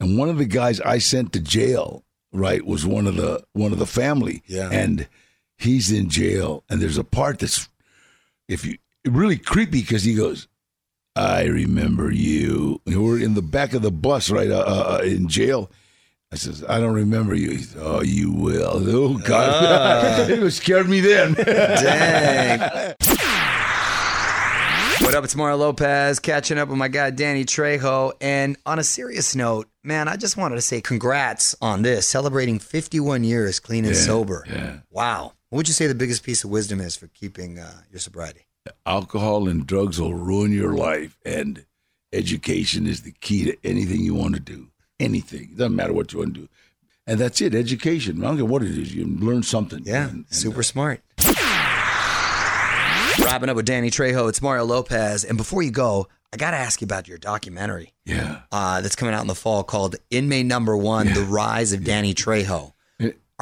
and 0.00 0.16
one 0.16 0.28
of 0.28 0.38
the 0.38 0.46
guys 0.46 0.80
I 0.80 0.98
sent 0.98 1.32
to 1.34 1.40
jail, 1.40 2.04
right, 2.32 2.64
was 2.64 2.86
one 2.86 3.06
of 3.06 3.16
the 3.16 3.44
one 3.52 3.72
of 3.72 3.78
the 3.78 3.86
family, 3.86 4.42
Yeah. 4.46 4.70
and 4.70 5.08
he's 5.58 5.90
in 5.92 6.08
jail, 6.08 6.64
and 6.70 6.80
there's 6.80 6.98
a 6.98 7.04
part 7.04 7.40
that's 7.40 7.68
if 8.48 8.64
you 8.64 8.78
really 9.04 9.36
creepy 9.36 9.82
because 9.82 10.04
he 10.04 10.14
goes. 10.14 10.48
I 11.14 11.44
remember 11.44 12.10
you. 12.10 12.80
And 12.86 13.02
We're 13.04 13.20
in 13.20 13.34
the 13.34 13.42
back 13.42 13.74
of 13.74 13.82
the 13.82 13.90
bus, 13.90 14.30
right, 14.30 14.50
uh, 14.50 14.60
uh, 14.66 14.98
uh, 15.00 15.04
in 15.04 15.28
jail. 15.28 15.70
I 16.32 16.36
says, 16.36 16.64
I 16.66 16.80
don't 16.80 16.94
remember 16.94 17.34
you. 17.34 17.50
He 17.50 17.58
said, 17.58 17.82
oh, 17.84 18.00
you 18.02 18.32
will. 18.32 18.82
Oh, 18.94 19.18
God. 19.18 20.30
it 20.30 20.50
scared 20.52 20.88
me 20.88 21.00
then. 21.00 21.34
Dang. 21.34 22.60
what 25.02 25.14
up? 25.14 25.24
It's 25.24 25.36
Mario 25.36 25.56
Lopez 25.58 26.18
catching 26.20 26.56
up 26.56 26.68
with 26.70 26.78
my 26.78 26.88
guy 26.88 27.10
Danny 27.10 27.44
Trejo. 27.44 28.12
And 28.22 28.56
on 28.64 28.78
a 28.78 28.84
serious 28.84 29.36
note, 29.36 29.68
man, 29.84 30.08
I 30.08 30.16
just 30.16 30.38
wanted 30.38 30.54
to 30.54 30.62
say 30.62 30.80
congrats 30.80 31.54
on 31.60 31.82
this, 31.82 32.08
celebrating 32.08 32.58
51 32.58 33.24
years 33.24 33.60
clean 33.60 33.84
and 33.84 33.94
sober. 33.96 34.44
yeah. 34.48 34.78
Wow. 34.90 35.32
What 35.50 35.58
would 35.58 35.68
you 35.68 35.74
say 35.74 35.86
the 35.86 35.94
biggest 35.94 36.22
piece 36.24 36.44
of 36.44 36.50
wisdom 36.50 36.80
is 36.80 36.96
for 36.96 37.08
keeping 37.08 37.58
uh, 37.58 37.70
your 37.90 38.00
sobriety? 38.00 38.46
Alcohol 38.86 39.48
and 39.48 39.66
drugs 39.66 40.00
will 40.00 40.14
ruin 40.14 40.52
your 40.52 40.74
life, 40.74 41.18
and 41.24 41.64
education 42.12 42.86
is 42.86 43.02
the 43.02 43.12
key 43.20 43.44
to 43.44 43.56
anything 43.64 44.00
you 44.00 44.14
want 44.14 44.34
to 44.34 44.40
do. 44.40 44.68
Anything. 45.00 45.48
It 45.52 45.56
doesn't 45.58 45.74
matter 45.74 45.92
what 45.92 46.12
you 46.12 46.20
want 46.20 46.34
to 46.34 46.40
do. 46.42 46.48
And 47.06 47.18
that's 47.18 47.40
it, 47.40 47.54
education. 47.54 48.22
I 48.22 48.28
don't 48.28 48.36
care 48.36 48.44
what 48.44 48.62
it 48.62 48.70
is. 48.70 48.94
You 48.94 49.04
learn 49.06 49.42
something. 49.42 49.82
Yeah, 49.84 50.04
And- 50.04 50.12
and, 50.12 50.26
super 50.30 50.60
uh, 50.60 50.62
smart. 50.62 51.00
Wrapping 53.18 53.48
up 53.48 53.56
with 53.56 53.66
Danny 53.66 53.90
Trejo, 53.90 54.28
it's 54.28 54.40
Mario 54.40 54.64
Lopez. 54.64 55.24
And 55.24 55.36
before 55.36 55.62
you 55.62 55.70
go, 55.70 56.08
I 56.32 56.36
got 56.36 56.52
to 56.52 56.56
ask 56.56 56.80
you 56.80 56.84
about 56.86 57.08
your 57.08 57.18
documentary 57.18 57.92
yeah. 58.04 58.40
uh, 58.50 58.80
that's 58.80 58.96
coming 58.96 59.14
out 59.14 59.20
in 59.22 59.26
the 59.26 59.34
fall 59.34 59.64
called 59.64 59.96
Inmate 60.10 60.46
Number 60.46 60.76
One 60.76 61.12
The 61.12 61.22
Rise 61.22 61.72
of 61.72 61.84
Danny 61.84 62.14
Trejo. 62.14 62.72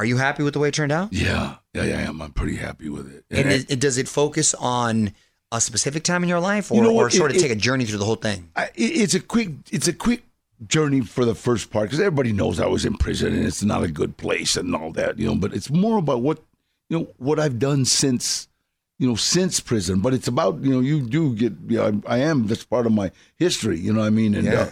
Are 0.00 0.04
you 0.06 0.16
happy 0.16 0.42
with 0.42 0.54
the 0.54 0.60
way 0.60 0.68
it 0.68 0.74
turned 0.74 0.92
out? 0.92 1.12
Yeah. 1.12 1.56
Yeah, 1.74 1.84
yeah, 1.84 1.98
I 1.98 2.00
am. 2.02 2.22
I'm 2.22 2.32
pretty 2.32 2.56
happy 2.56 2.88
with 2.88 3.12
it. 3.14 3.22
And 3.30 3.48
I- 3.48 3.52
it, 3.52 3.70
it- 3.72 3.80
does 3.80 3.98
it 3.98 4.08
focus 4.08 4.54
on 4.54 5.12
a 5.52 5.60
specific 5.60 6.04
time 6.04 6.22
in 6.22 6.28
your 6.30 6.40
life 6.40 6.70
or, 6.72 6.76
You 6.76 6.80
know 6.82 6.94
or 6.96 7.10
sort 7.10 7.32
It- 7.32 7.36
of 7.36 7.42
take 7.42 7.52
a 7.52 7.56
journey 7.56 7.84
through 7.84 7.98
the 7.98 8.06
whole 8.06 8.16
thing? 8.16 8.48
I, 8.56 8.64
it- 8.74 8.96
it's 9.02 9.12
a 9.14 9.20
quick 9.20 9.50
it's 9.70 9.88
a 9.88 9.92
quick 9.92 10.22
journey 10.66 11.02
for 11.02 11.26
the 11.26 11.34
first 11.34 11.70
part 11.70 11.84
because 11.90 12.00
everybody 12.00 12.32
knows 12.32 12.60
I 12.60 12.66
was 12.66 12.86
in 12.86 12.94
prison 12.96 13.34
and 13.34 13.46
it's 13.46 13.62
not 13.62 13.82
a 13.82 13.88
good 13.88 14.16
place 14.16 14.56
and 14.56 14.74
all 14.74 14.90
that 14.92 15.18
you 15.18 15.26
know 15.26 15.34
but 15.34 15.52
it's 15.54 15.70
more 15.70 15.98
about 15.98 16.22
what 16.22 16.38
you 16.88 16.98
know 16.98 17.08
what 17.18 17.38
I've 17.38 17.58
done 17.58 17.84
since 17.84 18.48
you 18.98 19.06
know 19.08 19.16
since 19.16 19.60
prison 19.60 20.00
but 20.00 20.12
it's 20.14 20.28
about 20.28 20.62
you 20.62 20.70
know 20.70 20.80
you 20.80 21.00
do 21.02 21.34
get 21.34 21.52
you 21.68 21.76
know, 21.78 22.00
I, 22.06 22.16
I 22.16 22.18
am 22.18 22.46
that's 22.46 22.64
part 22.64 22.86
of 22.86 22.92
my 22.92 23.10
history 23.36 23.78
you 23.78 23.92
know 23.92 24.00
what 24.00 24.06
I 24.06 24.10
mean 24.10 24.34
and 24.34 24.46
Yeah. 24.46 24.60
uh, 24.60 24.70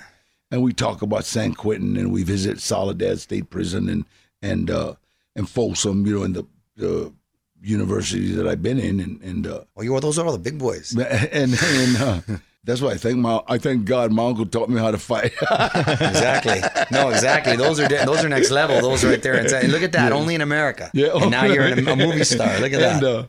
and 0.51 0.63
we 0.63 0.73
talk 0.73 1.03
about 1.03 1.25
San 1.27 1.53
Quentin 1.55 1.97
and 1.99 2.13
we 2.13 2.23
visit 2.23 2.61
Soledad 2.61 3.19
State 3.21 3.51
Prison 3.51 3.89
and 3.89 4.05
and 4.43 4.71
uh, 4.71 4.95
and 5.39 5.49
Folsom 5.49 6.07
you 6.07 6.19
know 6.19 6.25
in 6.25 6.35
the 6.35 6.47
the 6.77 7.13
universities 7.61 8.37
that 8.37 8.47
I've 8.47 8.63
been 8.63 8.79
in 8.79 9.01
and 9.01 9.21
and 9.23 9.47
uh, 9.47 9.61
Well, 9.75 9.85
you 9.85 9.95
are 9.95 10.01
those 10.01 10.19
are 10.19 10.27
all 10.27 10.33
the 10.33 10.39
big 10.39 10.59
boys. 10.59 10.97
and 11.33 11.59
and 11.61 11.97
uh, 11.97 12.21
that's 12.65 12.81
why 12.81 12.91
I 12.91 12.97
thank 12.97 13.17
my 13.19 13.43
I 13.47 13.59
thank 13.59 13.85
God 13.85 14.13
my 14.13 14.27
uncle 14.27 14.47
taught 14.47 14.69
me 14.69 14.79
how 14.79 14.91
to 14.91 14.99
fight. 14.99 15.33
exactly. 15.43 16.61
No, 16.91 17.09
exactly. 17.09 17.57
Those 17.57 17.81
are 17.81 17.89
those 17.89 18.25
are 18.25 18.29
next 18.29 18.51
level. 18.51 18.81
Those 18.81 19.05
right 19.05 19.23
there. 19.23 19.35
And 19.35 19.73
look 19.73 19.83
at 19.83 19.93
that. 19.93 20.13
Only 20.13 20.35
in 20.35 20.41
America. 20.41 20.91
Yeah. 20.95 21.11
And 21.15 21.31
now 21.31 21.45
you're 21.45 21.67
a, 21.67 21.97
movie 21.97 22.25
star. 22.25 22.59
Look 22.61 22.73
at 22.73 22.83
and, 22.83 23.03
that. 23.03 23.05
Uh, 23.05 23.27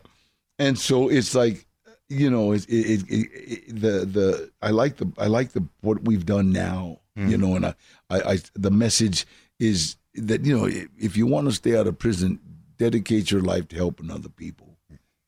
and 0.58 0.78
so 0.78 1.08
it's 1.08 1.34
like, 1.34 1.66
you 2.08 2.30
know, 2.30 2.52
it, 2.52 2.66
it, 2.68 3.02
it, 3.08 3.28
it, 3.32 3.80
the 3.80 4.04
the 4.04 4.50
I 4.60 4.70
like 4.70 4.96
the 4.96 5.10
I 5.18 5.26
like 5.26 5.52
the 5.52 5.66
what 5.80 6.04
we've 6.04 6.26
done 6.26 6.52
now. 6.52 6.98
You 7.16 7.36
know, 7.36 7.54
and 7.54 7.66
I, 7.66 7.74
I, 8.08 8.32
I 8.32 8.38
the 8.54 8.70
message 8.70 9.26
is 9.58 9.96
that 10.14 10.44
you 10.44 10.56
know 10.56 10.66
if, 10.98 11.16
you 11.16 11.26
want 11.26 11.46
to 11.48 11.52
stay 11.52 11.76
out 11.76 11.86
of 11.86 11.98
prison, 11.98 12.40
dedicate 12.78 13.30
your 13.30 13.40
life 13.42 13.68
to 13.68 13.76
helping 13.76 14.10
other 14.10 14.28
people, 14.28 14.76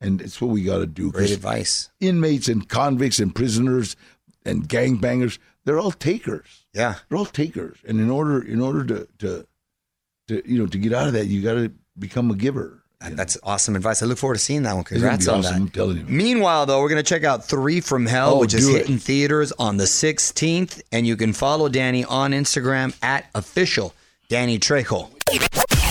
and 0.00 0.20
it's 0.20 0.40
what 0.40 0.50
we 0.50 0.62
got 0.62 0.78
to 0.78 0.86
do. 0.86 1.10
Great 1.12 1.30
advice. 1.30 1.90
inmates 2.00 2.48
and 2.48 2.68
convicts 2.68 3.18
and 3.18 3.34
prisoners 3.34 3.96
and 4.44 4.68
gangbangers, 4.68 5.38
they're 5.64 5.78
all 5.78 5.92
takers. 5.92 6.66
Yeah. 6.74 6.96
They're 7.08 7.18
all 7.18 7.26
takers, 7.26 7.78
and 7.86 8.00
in 8.00 8.10
order 8.10 8.42
in 8.42 8.60
order 8.60 8.84
to 8.84 9.08
to, 9.18 9.46
to 10.28 10.42
you 10.50 10.58
know 10.58 10.66
to 10.66 10.78
get 10.78 10.92
out 10.92 11.06
of 11.06 11.12
that, 11.12 11.26
you 11.26 11.42
got 11.42 11.54
to 11.54 11.72
become 11.98 12.30
a 12.30 12.34
giver. 12.34 12.82
Uh, 13.00 13.10
that's 13.14 13.36
awesome 13.42 13.74
advice. 13.74 14.00
I 14.00 14.06
look 14.06 14.18
forward 14.18 14.34
to 14.34 14.40
seeing 14.40 14.62
that 14.62 14.74
one. 14.74 14.84
Congrats 14.84 15.26
on 15.26 15.40
awesome, 15.40 15.66
that. 15.74 16.08
Meanwhile, 16.08 16.66
though, 16.66 16.80
we're 16.80 16.88
going 16.88 17.02
to 17.02 17.08
check 17.08 17.24
out 17.24 17.44
Three 17.44 17.80
from 17.80 18.06
Hell, 18.06 18.34
Oh, 18.36 18.38
which 18.38 18.54
is 18.54 18.68
it. 18.68 18.78
hitting 18.78 18.98
theaters 18.98 19.50
on 19.58 19.76
the 19.76 19.84
16th. 19.86 20.80
And 20.92 21.04
you 21.04 21.16
can 21.16 21.32
follow 21.32 21.68
Danny 21.68 22.04
on 22.04 22.30
Instagram 22.30 22.96
at 23.02 23.26
official 23.34 23.92
Danny 24.28 24.58
Trejo. 24.58 25.10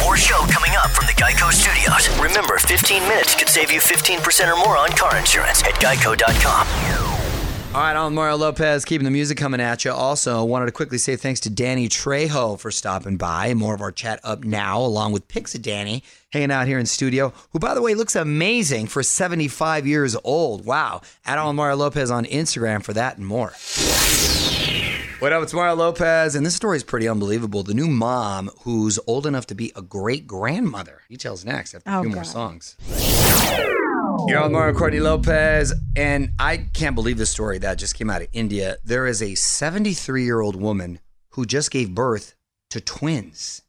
More 0.04 0.18
show 0.18 0.40
coming 0.52 0.72
up 0.78 0.92
from 0.92 1.06
the 1.06 1.14
Geico 1.14 1.52
Studios. 1.52 2.10
Remember, 2.20 2.58
15 2.58 3.04
minutes 3.04 3.36
could 3.36 3.50
save 3.50 3.72
you 3.72 3.80
15% 3.80 4.52
or 4.52 4.58
more 4.58 4.78
on 4.78 4.90
car 4.92 5.16
insurance 5.18 5.64
at 5.64 5.76
geico.com. 5.76 6.68
All 7.74 7.80
right, 7.80 7.96
I'm 7.96 8.14
Mario 8.14 8.36
Lopez, 8.36 8.84
keeping 8.84 9.06
the 9.06 9.12
music 9.12 9.38
coming 9.38 9.62
at 9.62 9.86
you. 9.86 9.92
Also, 9.92 10.44
wanted 10.44 10.66
to 10.66 10.74
quickly 10.74 10.98
say 10.98 11.16
thanks 11.16 11.40
to 11.42 11.50
Danny 11.50 11.88
Trejo 11.88 12.60
for 12.60 12.70
stopping 12.70 13.16
by. 13.16 13.54
More 13.54 13.74
of 13.74 13.80
our 13.80 13.94
chat 13.94 14.20
up 14.24 14.44
now, 14.44 14.82
along 14.82 15.14
with 15.14 15.30
pics 15.30 15.56
of 15.56 15.62
Danny 15.62 16.04
hanging 16.34 16.52
out 16.52 16.68
here 16.68 16.80
in 16.80 16.86
studio, 16.86 17.32
who, 17.52 17.60
by 17.60 17.74
the 17.74 17.82
way, 17.82 17.94
looks 17.94 18.16
amazing 18.16 18.88
for 18.88 19.04
75 19.04 19.88
years 19.88 20.18
old. 20.24 20.66
Wow. 20.66 21.02
At 21.26 21.42
Mario 21.54 21.78
Lopez 21.78 22.12
on 22.12 22.26
Instagram 22.26 22.84
for 22.84 22.92
that 22.92 23.18
and 23.18 23.26
more. 23.26 23.54
What 25.22 25.32
up? 25.34 25.44
It's 25.44 25.54
Mario 25.54 25.76
Lopez, 25.76 26.34
and 26.34 26.44
this 26.44 26.56
story 26.56 26.78
is 26.78 26.84
pretty 26.84 27.08
unbelievable. 27.08 27.62
The 27.62 27.76
new 27.76 27.86
mom 27.88 28.50
who's 28.64 28.98
old 29.06 29.28
enough 29.28 29.46
to 29.48 29.56
be 29.56 29.72
a 29.76 29.82
great 29.84 30.26
grandmother. 30.26 31.02
Details 31.10 31.46
next 31.46 31.76
after 31.76 31.88
a 31.92 32.00
Oh, 32.00 32.02
few 32.02 32.10
more 32.10 32.24
songs. 32.24 32.76
You're 34.28 34.40
on 34.40 34.52
Mario 34.52 34.74
Courtney 34.76 35.00
Lopez, 35.00 35.74
and 35.96 36.32
I 36.40 36.58
can't 36.74 36.96
believe 36.96 37.20
the 37.20 37.28
story 37.28 37.60
that 37.60 37.78
just 37.78 37.94
came 37.96 38.10
out 38.10 38.24
of 38.24 38.30
India. 38.34 38.78
There 38.84 39.06
is 39.06 39.22
a 39.22 39.36
73 39.36 40.24
year 40.24 40.42
old 40.42 40.56
woman 40.56 41.00
who 41.30 41.46
just 41.46 41.70
gave 41.70 41.94
birth 41.94 42.34
to 42.72 42.82
twins. 42.82 43.62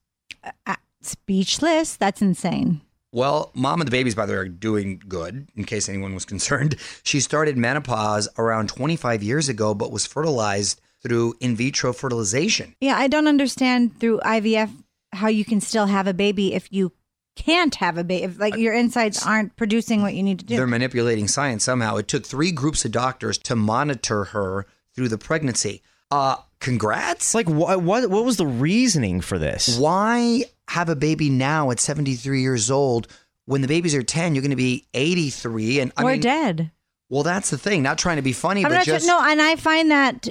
Uh, 0.66 0.76
speechless. 1.02 1.96
That's 1.96 2.22
insane. 2.22 2.80
Well, 3.12 3.50
mom 3.54 3.82
and 3.82 3.86
the 3.86 3.90
babies, 3.92 4.14
by 4.14 4.24
the 4.24 4.32
way, 4.32 4.38
are 4.38 4.48
doing 4.48 5.02
good, 5.06 5.48
in 5.54 5.64
case 5.64 5.90
anyone 5.90 6.14
was 6.14 6.24
concerned. 6.34 6.76
She 7.02 7.20
started 7.20 7.58
menopause 7.58 8.26
around 8.38 8.70
25 8.70 9.22
years 9.22 9.50
ago, 9.50 9.74
but 9.74 9.92
was 9.92 10.06
fertilized 10.06 10.80
through 11.02 11.34
in 11.40 11.56
vitro 11.56 11.92
fertilization. 11.92 12.74
Yeah, 12.80 12.96
I 12.96 13.08
don't 13.08 13.26
understand 13.26 13.98
through 13.98 14.20
IVF 14.20 14.70
how 15.12 15.28
you 15.28 15.44
can 15.44 15.60
still 15.60 15.86
have 15.86 16.06
a 16.06 16.14
baby 16.14 16.54
if 16.54 16.72
you 16.72 16.92
can't 17.36 17.74
have 17.76 17.98
a 17.98 18.04
baby. 18.04 18.24
If 18.24 18.38
like 18.38 18.56
your 18.56 18.74
insides 18.74 19.24
aren't 19.24 19.56
producing 19.56 20.02
what 20.02 20.14
you 20.14 20.22
need 20.22 20.38
to 20.40 20.44
do. 20.44 20.56
They're 20.56 20.66
manipulating 20.66 21.28
science 21.28 21.64
somehow. 21.64 21.96
It 21.96 22.08
took 22.08 22.26
three 22.26 22.52
groups 22.52 22.84
of 22.84 22.92
doctors 22.92 23.38
to 23.38 23.56
monitor 23.56 24.24
her 24.24 24.66
through 24.94 25.08
the 25.08 25.18
pregnancy. 25.18 25.82
Uh, 26.10 26.36
congrats. 26.60 27.34
Like 27.34 27.48
what 27.48 27.82
what 27.82 28.10
what 28.10 28.24
was 28.24 28.36
the 28.36 28.46
reasoning 28.46 29.20
for 29.20 29.38
this? 29.38 29.78
Why 29.78 30.44
have 30.68 30.88
a 30.88 30.96
baby 30.96 31.30
now 31.30 31.70
at 31.70 31.80
73 31.80 32.40
years 32.42 32.70
old? 32.70 33.08
When 33.46 33.60
the 33.60 33.68
babies 33.68 33.94
are 33.94 34.02
10, 34.02 34.34
you're 34.34 34.42
going 34.42 34.50
to 34.50 34.56
be 34.56 34.86
83. 34.94 35.80
And 35.80 35.92
I 35.96 36.04
or 36.04 36.10
mean, 36.12 36.20
dead. 36.20 36.70
well, 37.10 37.24
that's 37.24 37.50
the 37.50 37.58
thing. 37.58 37.82
Not 37.82 37.98
trying 37.98 38.16
to 38.16 38.22
be 38.22 38.32
funny, 38.32 38.64
I'm 38.64 38.70
but 38.70 38.84
just 38.84 39.06
sure. 39.06 39.20
No, 39.20 39.28
and 39.28 39.42
I 39.42 39.56
find 39.56 39.90
that 39.90 40.28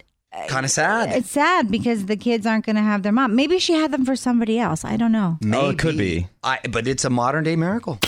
kind 0.47 0.65
of 0.65 0.71
sad. 0.71 1.11
it's 1.11 1.29
sad 1.29 1.69
because 1.69 2.05
the 2.05 2.15
kids 2.15 2.45
aren't 2.45 2.65
going 2.65 2.75
to 2.75 2.81
have 2.81 3.03
their 3.03 3.11
mom. 3.11 3.35
Maybe 3.35 3.59
she 3.59 3.73
had 3.73 3.91
them 3.91 4.05
for 4.05 4.15
somebody 4.15 4.59
else. 4.59 4.85
I 4.85 4.97
don't 4.97 5.11
know. 5.11 5.37
Oh, 5.53 5.69
it 5.69 5.77
could 5.77 5.97
be. 5.97 6.27
I, 6.43 6.59
but 6.69 6.87
it's 6.87 7.05
a 7.05 7.09
modern 7.09 7.43
day 7.43 7.55
miracle. 7.55 7.99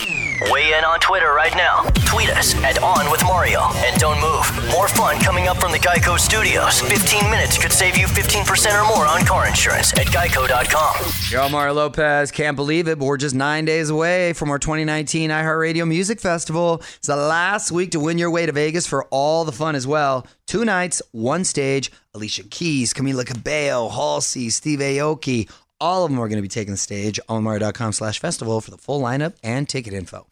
Weigh 0.52 0.78
in 0.78 0.84
on 0.84 1.00
Twitter 1.00 1.34
right 1.34 1.56
now. 1.56 1.84
Tweet 2.06 2.30
us 2.30 2.56
at 2.64 2.82
On 2.84 3.10
With 3.10 3.24
Mario. 3.24 3.62
And 3.78 4.00
don't 4.00 4.20
move. 4.20 4.72
More 4.72 4.88
fun 4.88 5.20
coming 5.20 5.48
up 5.48 5.58
from 5.58 5.72
the 5.72 5.80
Geico 5.80 6.20
Studios. 6.20 6.82
15 6.82 7.30
minutes 7.30 7.58
could 7.58 7.72
save 7.72 7.98
you 7.98 8.08
15% 8.08 8.82
or 8.82 8.88
more 8.88 9.06
on 9.06 9.26
car 9.26 9.48
insurance 9.48 9.94
at 9.94 10.08
geico.com. 10.08 10.96
Yo, 11.30 11.50
Mario 11.50 11.74
Lopez, 11.74 12.32
can't 12.32 12.56
believe 12.56 12.88
it, 12.88 13.00
but 13.00 13.06
we're 13.06 13.18
just 13.18 13.36
nine 13.36 13.66
days 13.66 13.90
away 13.90 14.34
from 14.34 14.50
our 14.50 14.60
2019 14.60 15.30
iHeartRadio 15.30 15.88
Music 15.88 16.20
Festival. 16.20 16.82
It's 16.98 17.08
the 17.08 17.16
last 17.16 17.72
week 17.72 17.92
to 17.92 18.00
win 18.00 18.18
your 18.18 18.32
way 18.32 18.46
to 18.46 18.52
Vegas 18.52 18.86
for 18.86 19.06
all 19.06 19.46
the 19.46 19.52
fun 19.52 19.76
as 19.76 19.88
well. 19.88 20.28
Two 20.46 20.66
nights, 20.66 21.02
one 21.12 21.44
stage. 21.44 21.92
Alicia 22.16 22.44
Keys, 22.44 22.94
Camila 22.94 23.26
Cabello, 23.26 23.90
Halsey, 23.90 24.52
Steve 24.52 24.80
Aoki. 24.80 25.50
All 25.84 26.06
of 26.06 26.12
them 26.12 26.18
are 26.22 26.30
going 26.30 26.38
to 26.38 26.42
be 26.42 26.48
taking 26.48 26.72
the 26.72 26.78
stage 26.78 27.20
on 27.28 27.44
Mario.com 27.44 27.92
slash 27.92 28.18
festival 28.18 28.62
for 28.62 28.72
the 28.72 28.78
full 28.78 29.02
lineup 29.02 29.34
and 29.44 29.68
ticket 29.68 29.94
info. 29.94 30.26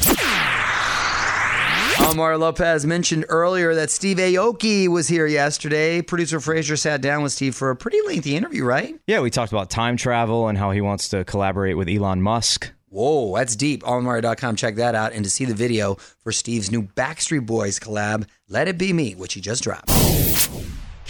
Omar 1.99 2.37
Lopez 2.37 2.85
mentioned 2.85 3.25
earlier 3.27 3.75
that 3.75 3.91
Steve 3.91 4.15
Aoki 4.15 4.87
was 4.87 5.09
here 5.09 5.27
yesterday. 5.27 6.01
Producer 6.01 6.39
Fraser 6.39 6.77
sat 6.77 7.01
down 7.01 7.21
with 7.21 7.33
Steve 7.33 7.53
for 7.53 7.69
a 7.69 7.75
pretty 7.75 7.99
lengthy 8.07 8.37
interview, 8.37 8.63
right? 8.63 8.97
Yeah, 9.07 9.19
we 9.19 9.29
talked 9.29 9.51
about 9.51 9.69
time 9.69 9.97
travel 9.97 10.47
and 10.47 10.57
how 10.57 10.71
he 10.71 10.79
wants 10.79 11.09
to 11.09 11.25
collaborate 11.25 11.75
with 11.75 11.89
Elon 11.89 12.21
Musk. 12.21 12.71
Whoa, 12.87 13.35
that's 13.35 13.57
deep. 13.57 13.83
AllMario.com. 13.83 14.55
Check 14.55 14.75
that 14.75 14.95
out. 14.95 15.11
And 15.11 15.25
to 15.25 15.29
see 15.29 15.43
the 15.43 15.53
video 15.53 15.95
for 16.23 16.31
Steve's 16.31 16.71
new 16.71 16.83
Backstreet 16.83 17.45
Boys 17.45 17.77
collab, 17.77 18.25
Let 18.47 18.69
It 18.69 18.77
Be 18.77 18.93
Me, 18.93 19.15
which 19.15 19.33
he 19.33 19.41
just 19.41 19.63
dropped. 19.63 19.89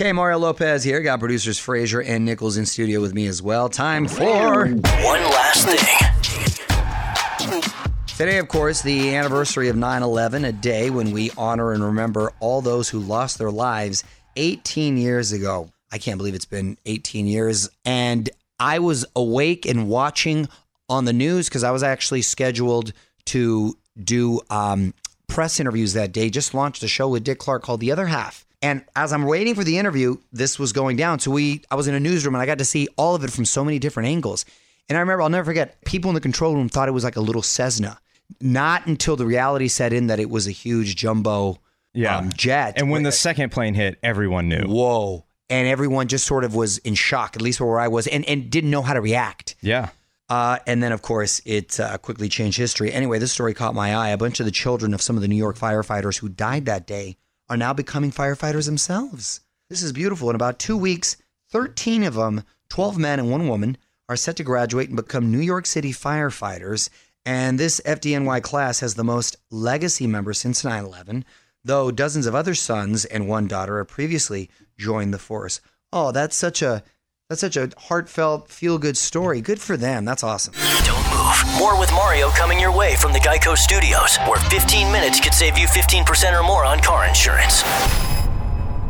Okay, 0.01 0.13
Mario 0.13 0.39
Lopez 0.39 0.83
here. 0.83 0.99
Got 1.01 1.19
producers 1.19 1.59
Fraser 1.59 2.01
and 2.01 2.25
Nichols 2.25 2.57
in 2.57 2.65
studio 2.65 3.01
with 3.01 3.13
me 3.13 3.27
as 3.27 3.39
well. 3.39 3.69
Time 3.69 4.07
for 4.07 4.65
One 4.65 4.81
last 4.81 5.67
thing. 5.67 5.77
today, 8.17 8.39
of 8.39 8.47
course, 8.47 8.81
the 8.81 9.15
anniversary 9.15 9.69
of 9.69 9.75
9 9.75 10.01
11, 10.01 10.43
a 10.43 10.51
day 10.51 10.89
when 10.89 11.11
we 11.11 11.29
honor 11.37 11.71
and 11.71 11.83
remember 11.83 12.33
all 12.39 12.61
those 12.61 12.89
who 12.89 12.97
lost 12.97 13.37
their 13.37 13.51
lives 13.51 14.03
18 14.37 14.97
years 14.97 15.33
ago. 15.33 15.69
I 15.91 15.99
can't 15.99 16.17
believe 16.17 16.33
it's 16.33 16.45
been 16.45 16.79
18 16.87 17.27
years. 17.27 17.69
And 17.85 18.27
I 18.59 18.79
was 18.79 19.05
awake 19.15 19.67
and 19.67 19.87
watching 19.87 20.49
on 20.89 21.05
the 21.05 21.13
news 21.13 21.47
because 21.47 21.63
I 21.63 21.69
was 21.69 21.83
actually 21.83 22.23
scheduled 22.23 22.91
to 23.25 23.77
do 24.03 24.41
um, 24.49 24.95
press 25.27 25.59
interviews 25.59 25.93
that 25.93 26.11
day. 26.11 26.31
Just 26.31 26.55
launched 26.55 26.81
a 26.81 26.87
show 26.87 27.07
with 27.07 27.23
Dick 27.23 27.37
Clark 27.37 27.61
called 27.61 27.81
The 27.81 27.91
Other 27.91 28.07
Half. 28.07 28.47
And 28.61 28.83
as 28.95 29.11
I'm 29.11 29.23
waiting 29.23 29.55
for 29.55 29.63
the 29.63 29.77
interview, 29.77 30.17
this 30.31 30.59
was 30.59 30.71
going 30.71 30.97
down. 30.97 31.19
So 31.19 31.31
we, 31.31 31.63
I 31.71 31.75
was 31.75 31.87
in 31.87 31.95
a 31.95 31.99
newsroom 31.99 32.35
and 32.35 32.41
I 32.41 32.45
got 32.45 32.59
to 32.59 32.65
see 32.65 32.87
all 32.95 33.15
of 33.15 33.23
it 33.23 33.31
from 33.31 33.45
so 33.45 33.65
many 33.65 33.79
different 33.79 34.07
angles. 34.07 34.45
And 34.87 34.97
I 34.97 35.01
remember, 35.01 35.23
I'll 35.23 35.29
never 35.29 35.45
forget, 35.45 35.83
people 35.85 36.09
in 36.09 36.15
the 36.15 36.21
control 36.21 36.55
room 36.55 36.69
thought 36.69 36.87
it 36.87 36.91
was 36.91 37.03
like 37.03 37.15
a 37.15 37.21
little 37.21 37.41
Cessna. 37.41 37.99
Not 38.39 38.85
until 38.85 39.15
the 39.15 39.25
reality 39.25 39.67
set 39.67 39.93
in 39.93 40.07
that 40.07 40.19
it 40.19 40.29
was 40.29 40.47
a 40.47 40.51
huge 40.51 40.95
jumbo 40.95 41.59
um, 42.07 42.29
jet. 42.33 42.75
And 42.77 42.89
when 42.89 43.03
the 43.03 43.11
second 43.11 43.51
plane 43.51 43.73
hit, 43.73 43.97
everyone 44.03 44.47
knew. 44.47 44.65
whoa, 44.65 45.25
and 45.49 45.67
everyone 45.67 46.07
just 46.07 46.25
sort 46.25 46.45
of 46.45 46.55
was 46.55 46.77
in 46.79 46.95
shock, 46.95 47.35
at 47.35 47.41
least 47.41 47.59
where 47.59 47.79
I 47.79 47.89
was, 47.89 48.07
and, 48.07 48.23
and 48.25 48.49
didn't 48.49 48.71
know 48.71 48.81
how 48.81 48.93
to 48.93 49.01
react. 49.01 49.55
Yeah. 49.61 49.89
Uh, 50.29 50.59
and 50.65 50.81
then, 50.81 50.93
of 50.93 51.01
course, 51.01 51.41
it 51.45 51.77
uh, 51.77 51.97
quickly 51.97 52.29
changed 52.29 52.57
history. 52.57 52.93
Anyway, 52.93 53.19
this 53.19 53.33
story 53.33 53.53
caught 53.53 53.75
my 53.75 53.93
eye. 53.93 54.09
A 54.09 54.17
bunch 54.17 54.39
of 54.39 54.45
the 54.45 54.51
children 54.51 54.93
of 54.93 55.01
some 55.01 55.17
of 55.17 55.21
the 55.21 55.27
New 55.27 55.35
York 55.35 55.57
firefighters 55.57 56.19
who 56.19 56.29
died 56.29 56.65
that 56.67 56.87
day 56.87 57.17
are 57.51 57.57
now 57.57 57.73
becoming 57.73 58.11
firefighters 58.11 58.65
themselves. 58.65 59.41
This 59.69 59.83
is 59.83 59.91
beautiful. 59.91 60.29
In 60.29 60.37
about 60.37 60.57
two 60.57 60.77
weeks, 60.77 61.17
13 61.49 62.03
of 62.03 62.13
them, 62.13 62.43
12 62.69 62.97
men 62.97 63.19
and 63.19 63.29
one 63.29 63.49
woman, 63.49 63.77
are 64.07 64.15
set 64.15 64.37
to 64.37 64.43
graduate 64.45 64.87
and 64.87 64.95
become 64.95 65.29
New 65.29 65.39
York 65.39 65.65
City 65.65 65.91
firefighters. 65.91 66.89
And 67.25 67.59
this 67.59 67.81
FDNY 67.85 68.41
class 68.41 68.79
has 68.79 68.95
the 68.95 69.03
most 69.03 69.35
legacy 69.49 70.07
members 70.07 70.39
since 70.39 70.63
9 70.63 70.85
11, 70.85 71.25
though 71.65 71.91
dozens 71.91 72.25
of 72.25 72.33
other 72.33 72.55
sons 72.55 73.03
and 73.03 73.27
one 73.27 73.47
daughter 73.47 73.79
have 73.79 73.89
previously 73.89 74.49
joined 74.77 75.13
the 75.13 75.19
force. 75.19 75.59
Oh, 75.91 76.13
that's 76.13 76.37
such 76.37 76.61
a 76.61 76.83
that's 77.29 77.41
such 77.41 77.57
a 77.57 77.69
heartfelt, 77.77 78.47
feel 78.47 78.77
good 78.77 78.95
story. 78.95 79.41
Good 79.41 79.59
for 79.59 79.75
them. 79.75 80.05
That's 80.05 80.23
awesome. 80.23 80.53
Don't 80.85 81.10
move. 81.31 81.57
More 81.57 81.79
with 81.79 81.91
Mario 81.91 82.29
coming 82.29 82.59
your 82.59 82.75
way 82.75 82.95
from 82.95 83.13
the 83.13 83.19
Geico 83.19 83.57
Studios, 83.57 84.17
where 84.27 84.39
15 84.49 84.91
minutes 84.91 85.19
could 85.19 85.33
save 85.33 85.57
you 85.57 85.67
15% 85.67 86.39
or 86.39 86.43
more 86.43 86.65
on 86.65 86.79
car 86.79 87.05
insurance. 87.05 87.63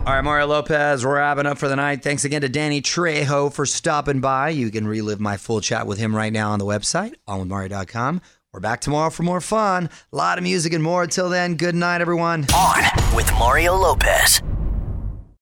All 0.03 0.13
right, 0.15 0.23
Mario 0.23 0.47
Lopez 0.47 1.05
wrapping 1.05 1.45
up 1.45 1.59
for 1.59 1.67
the 1.67 1.75
night. 1.75 2.01
Thanks 2.01 2.25
again 2.25 2.41
to 2.41 2.49
Danny 2.49 2.81
Trejo 2.81 3.53
for 3.53 3.67
stopping 3.67 4.19
by. 4.19 4.49
You 4.49 4.71
can 4.71 4.87
relive 4.87 5.19
my 5.19 5.37
full 5.37 5.61
chat 5.61 5.85
with 5.85 5.99
him 5.99 6.15
right 6.15 6.33
now 6.33 6.51
on 6.51 6.59
the 6.59 6.65
website, 6.65 7.13
onwithmario.com. 7.27 8.21
We're 8.51 8.59
back 8.59 8.81
tomorrow 8.81 9.11
for 9.11 9.23
more 9.23 9.39
fun, 9.39 9.89
a 10.11 10.15
lot 10.15 10.37
of 10.37 10.43
music 10.43 10.73
and 10.73 10.83
more. 10.83 11.03
Until 11.03 11.29
then, 11.29 11.55
good 11.55 11.75
night, 11.75 12.01
everyone. 12.01 12.47
On 12.53 13.15
with 13.15 13.31
Mario 13.33 13.75
Lopez. 13.75 14.41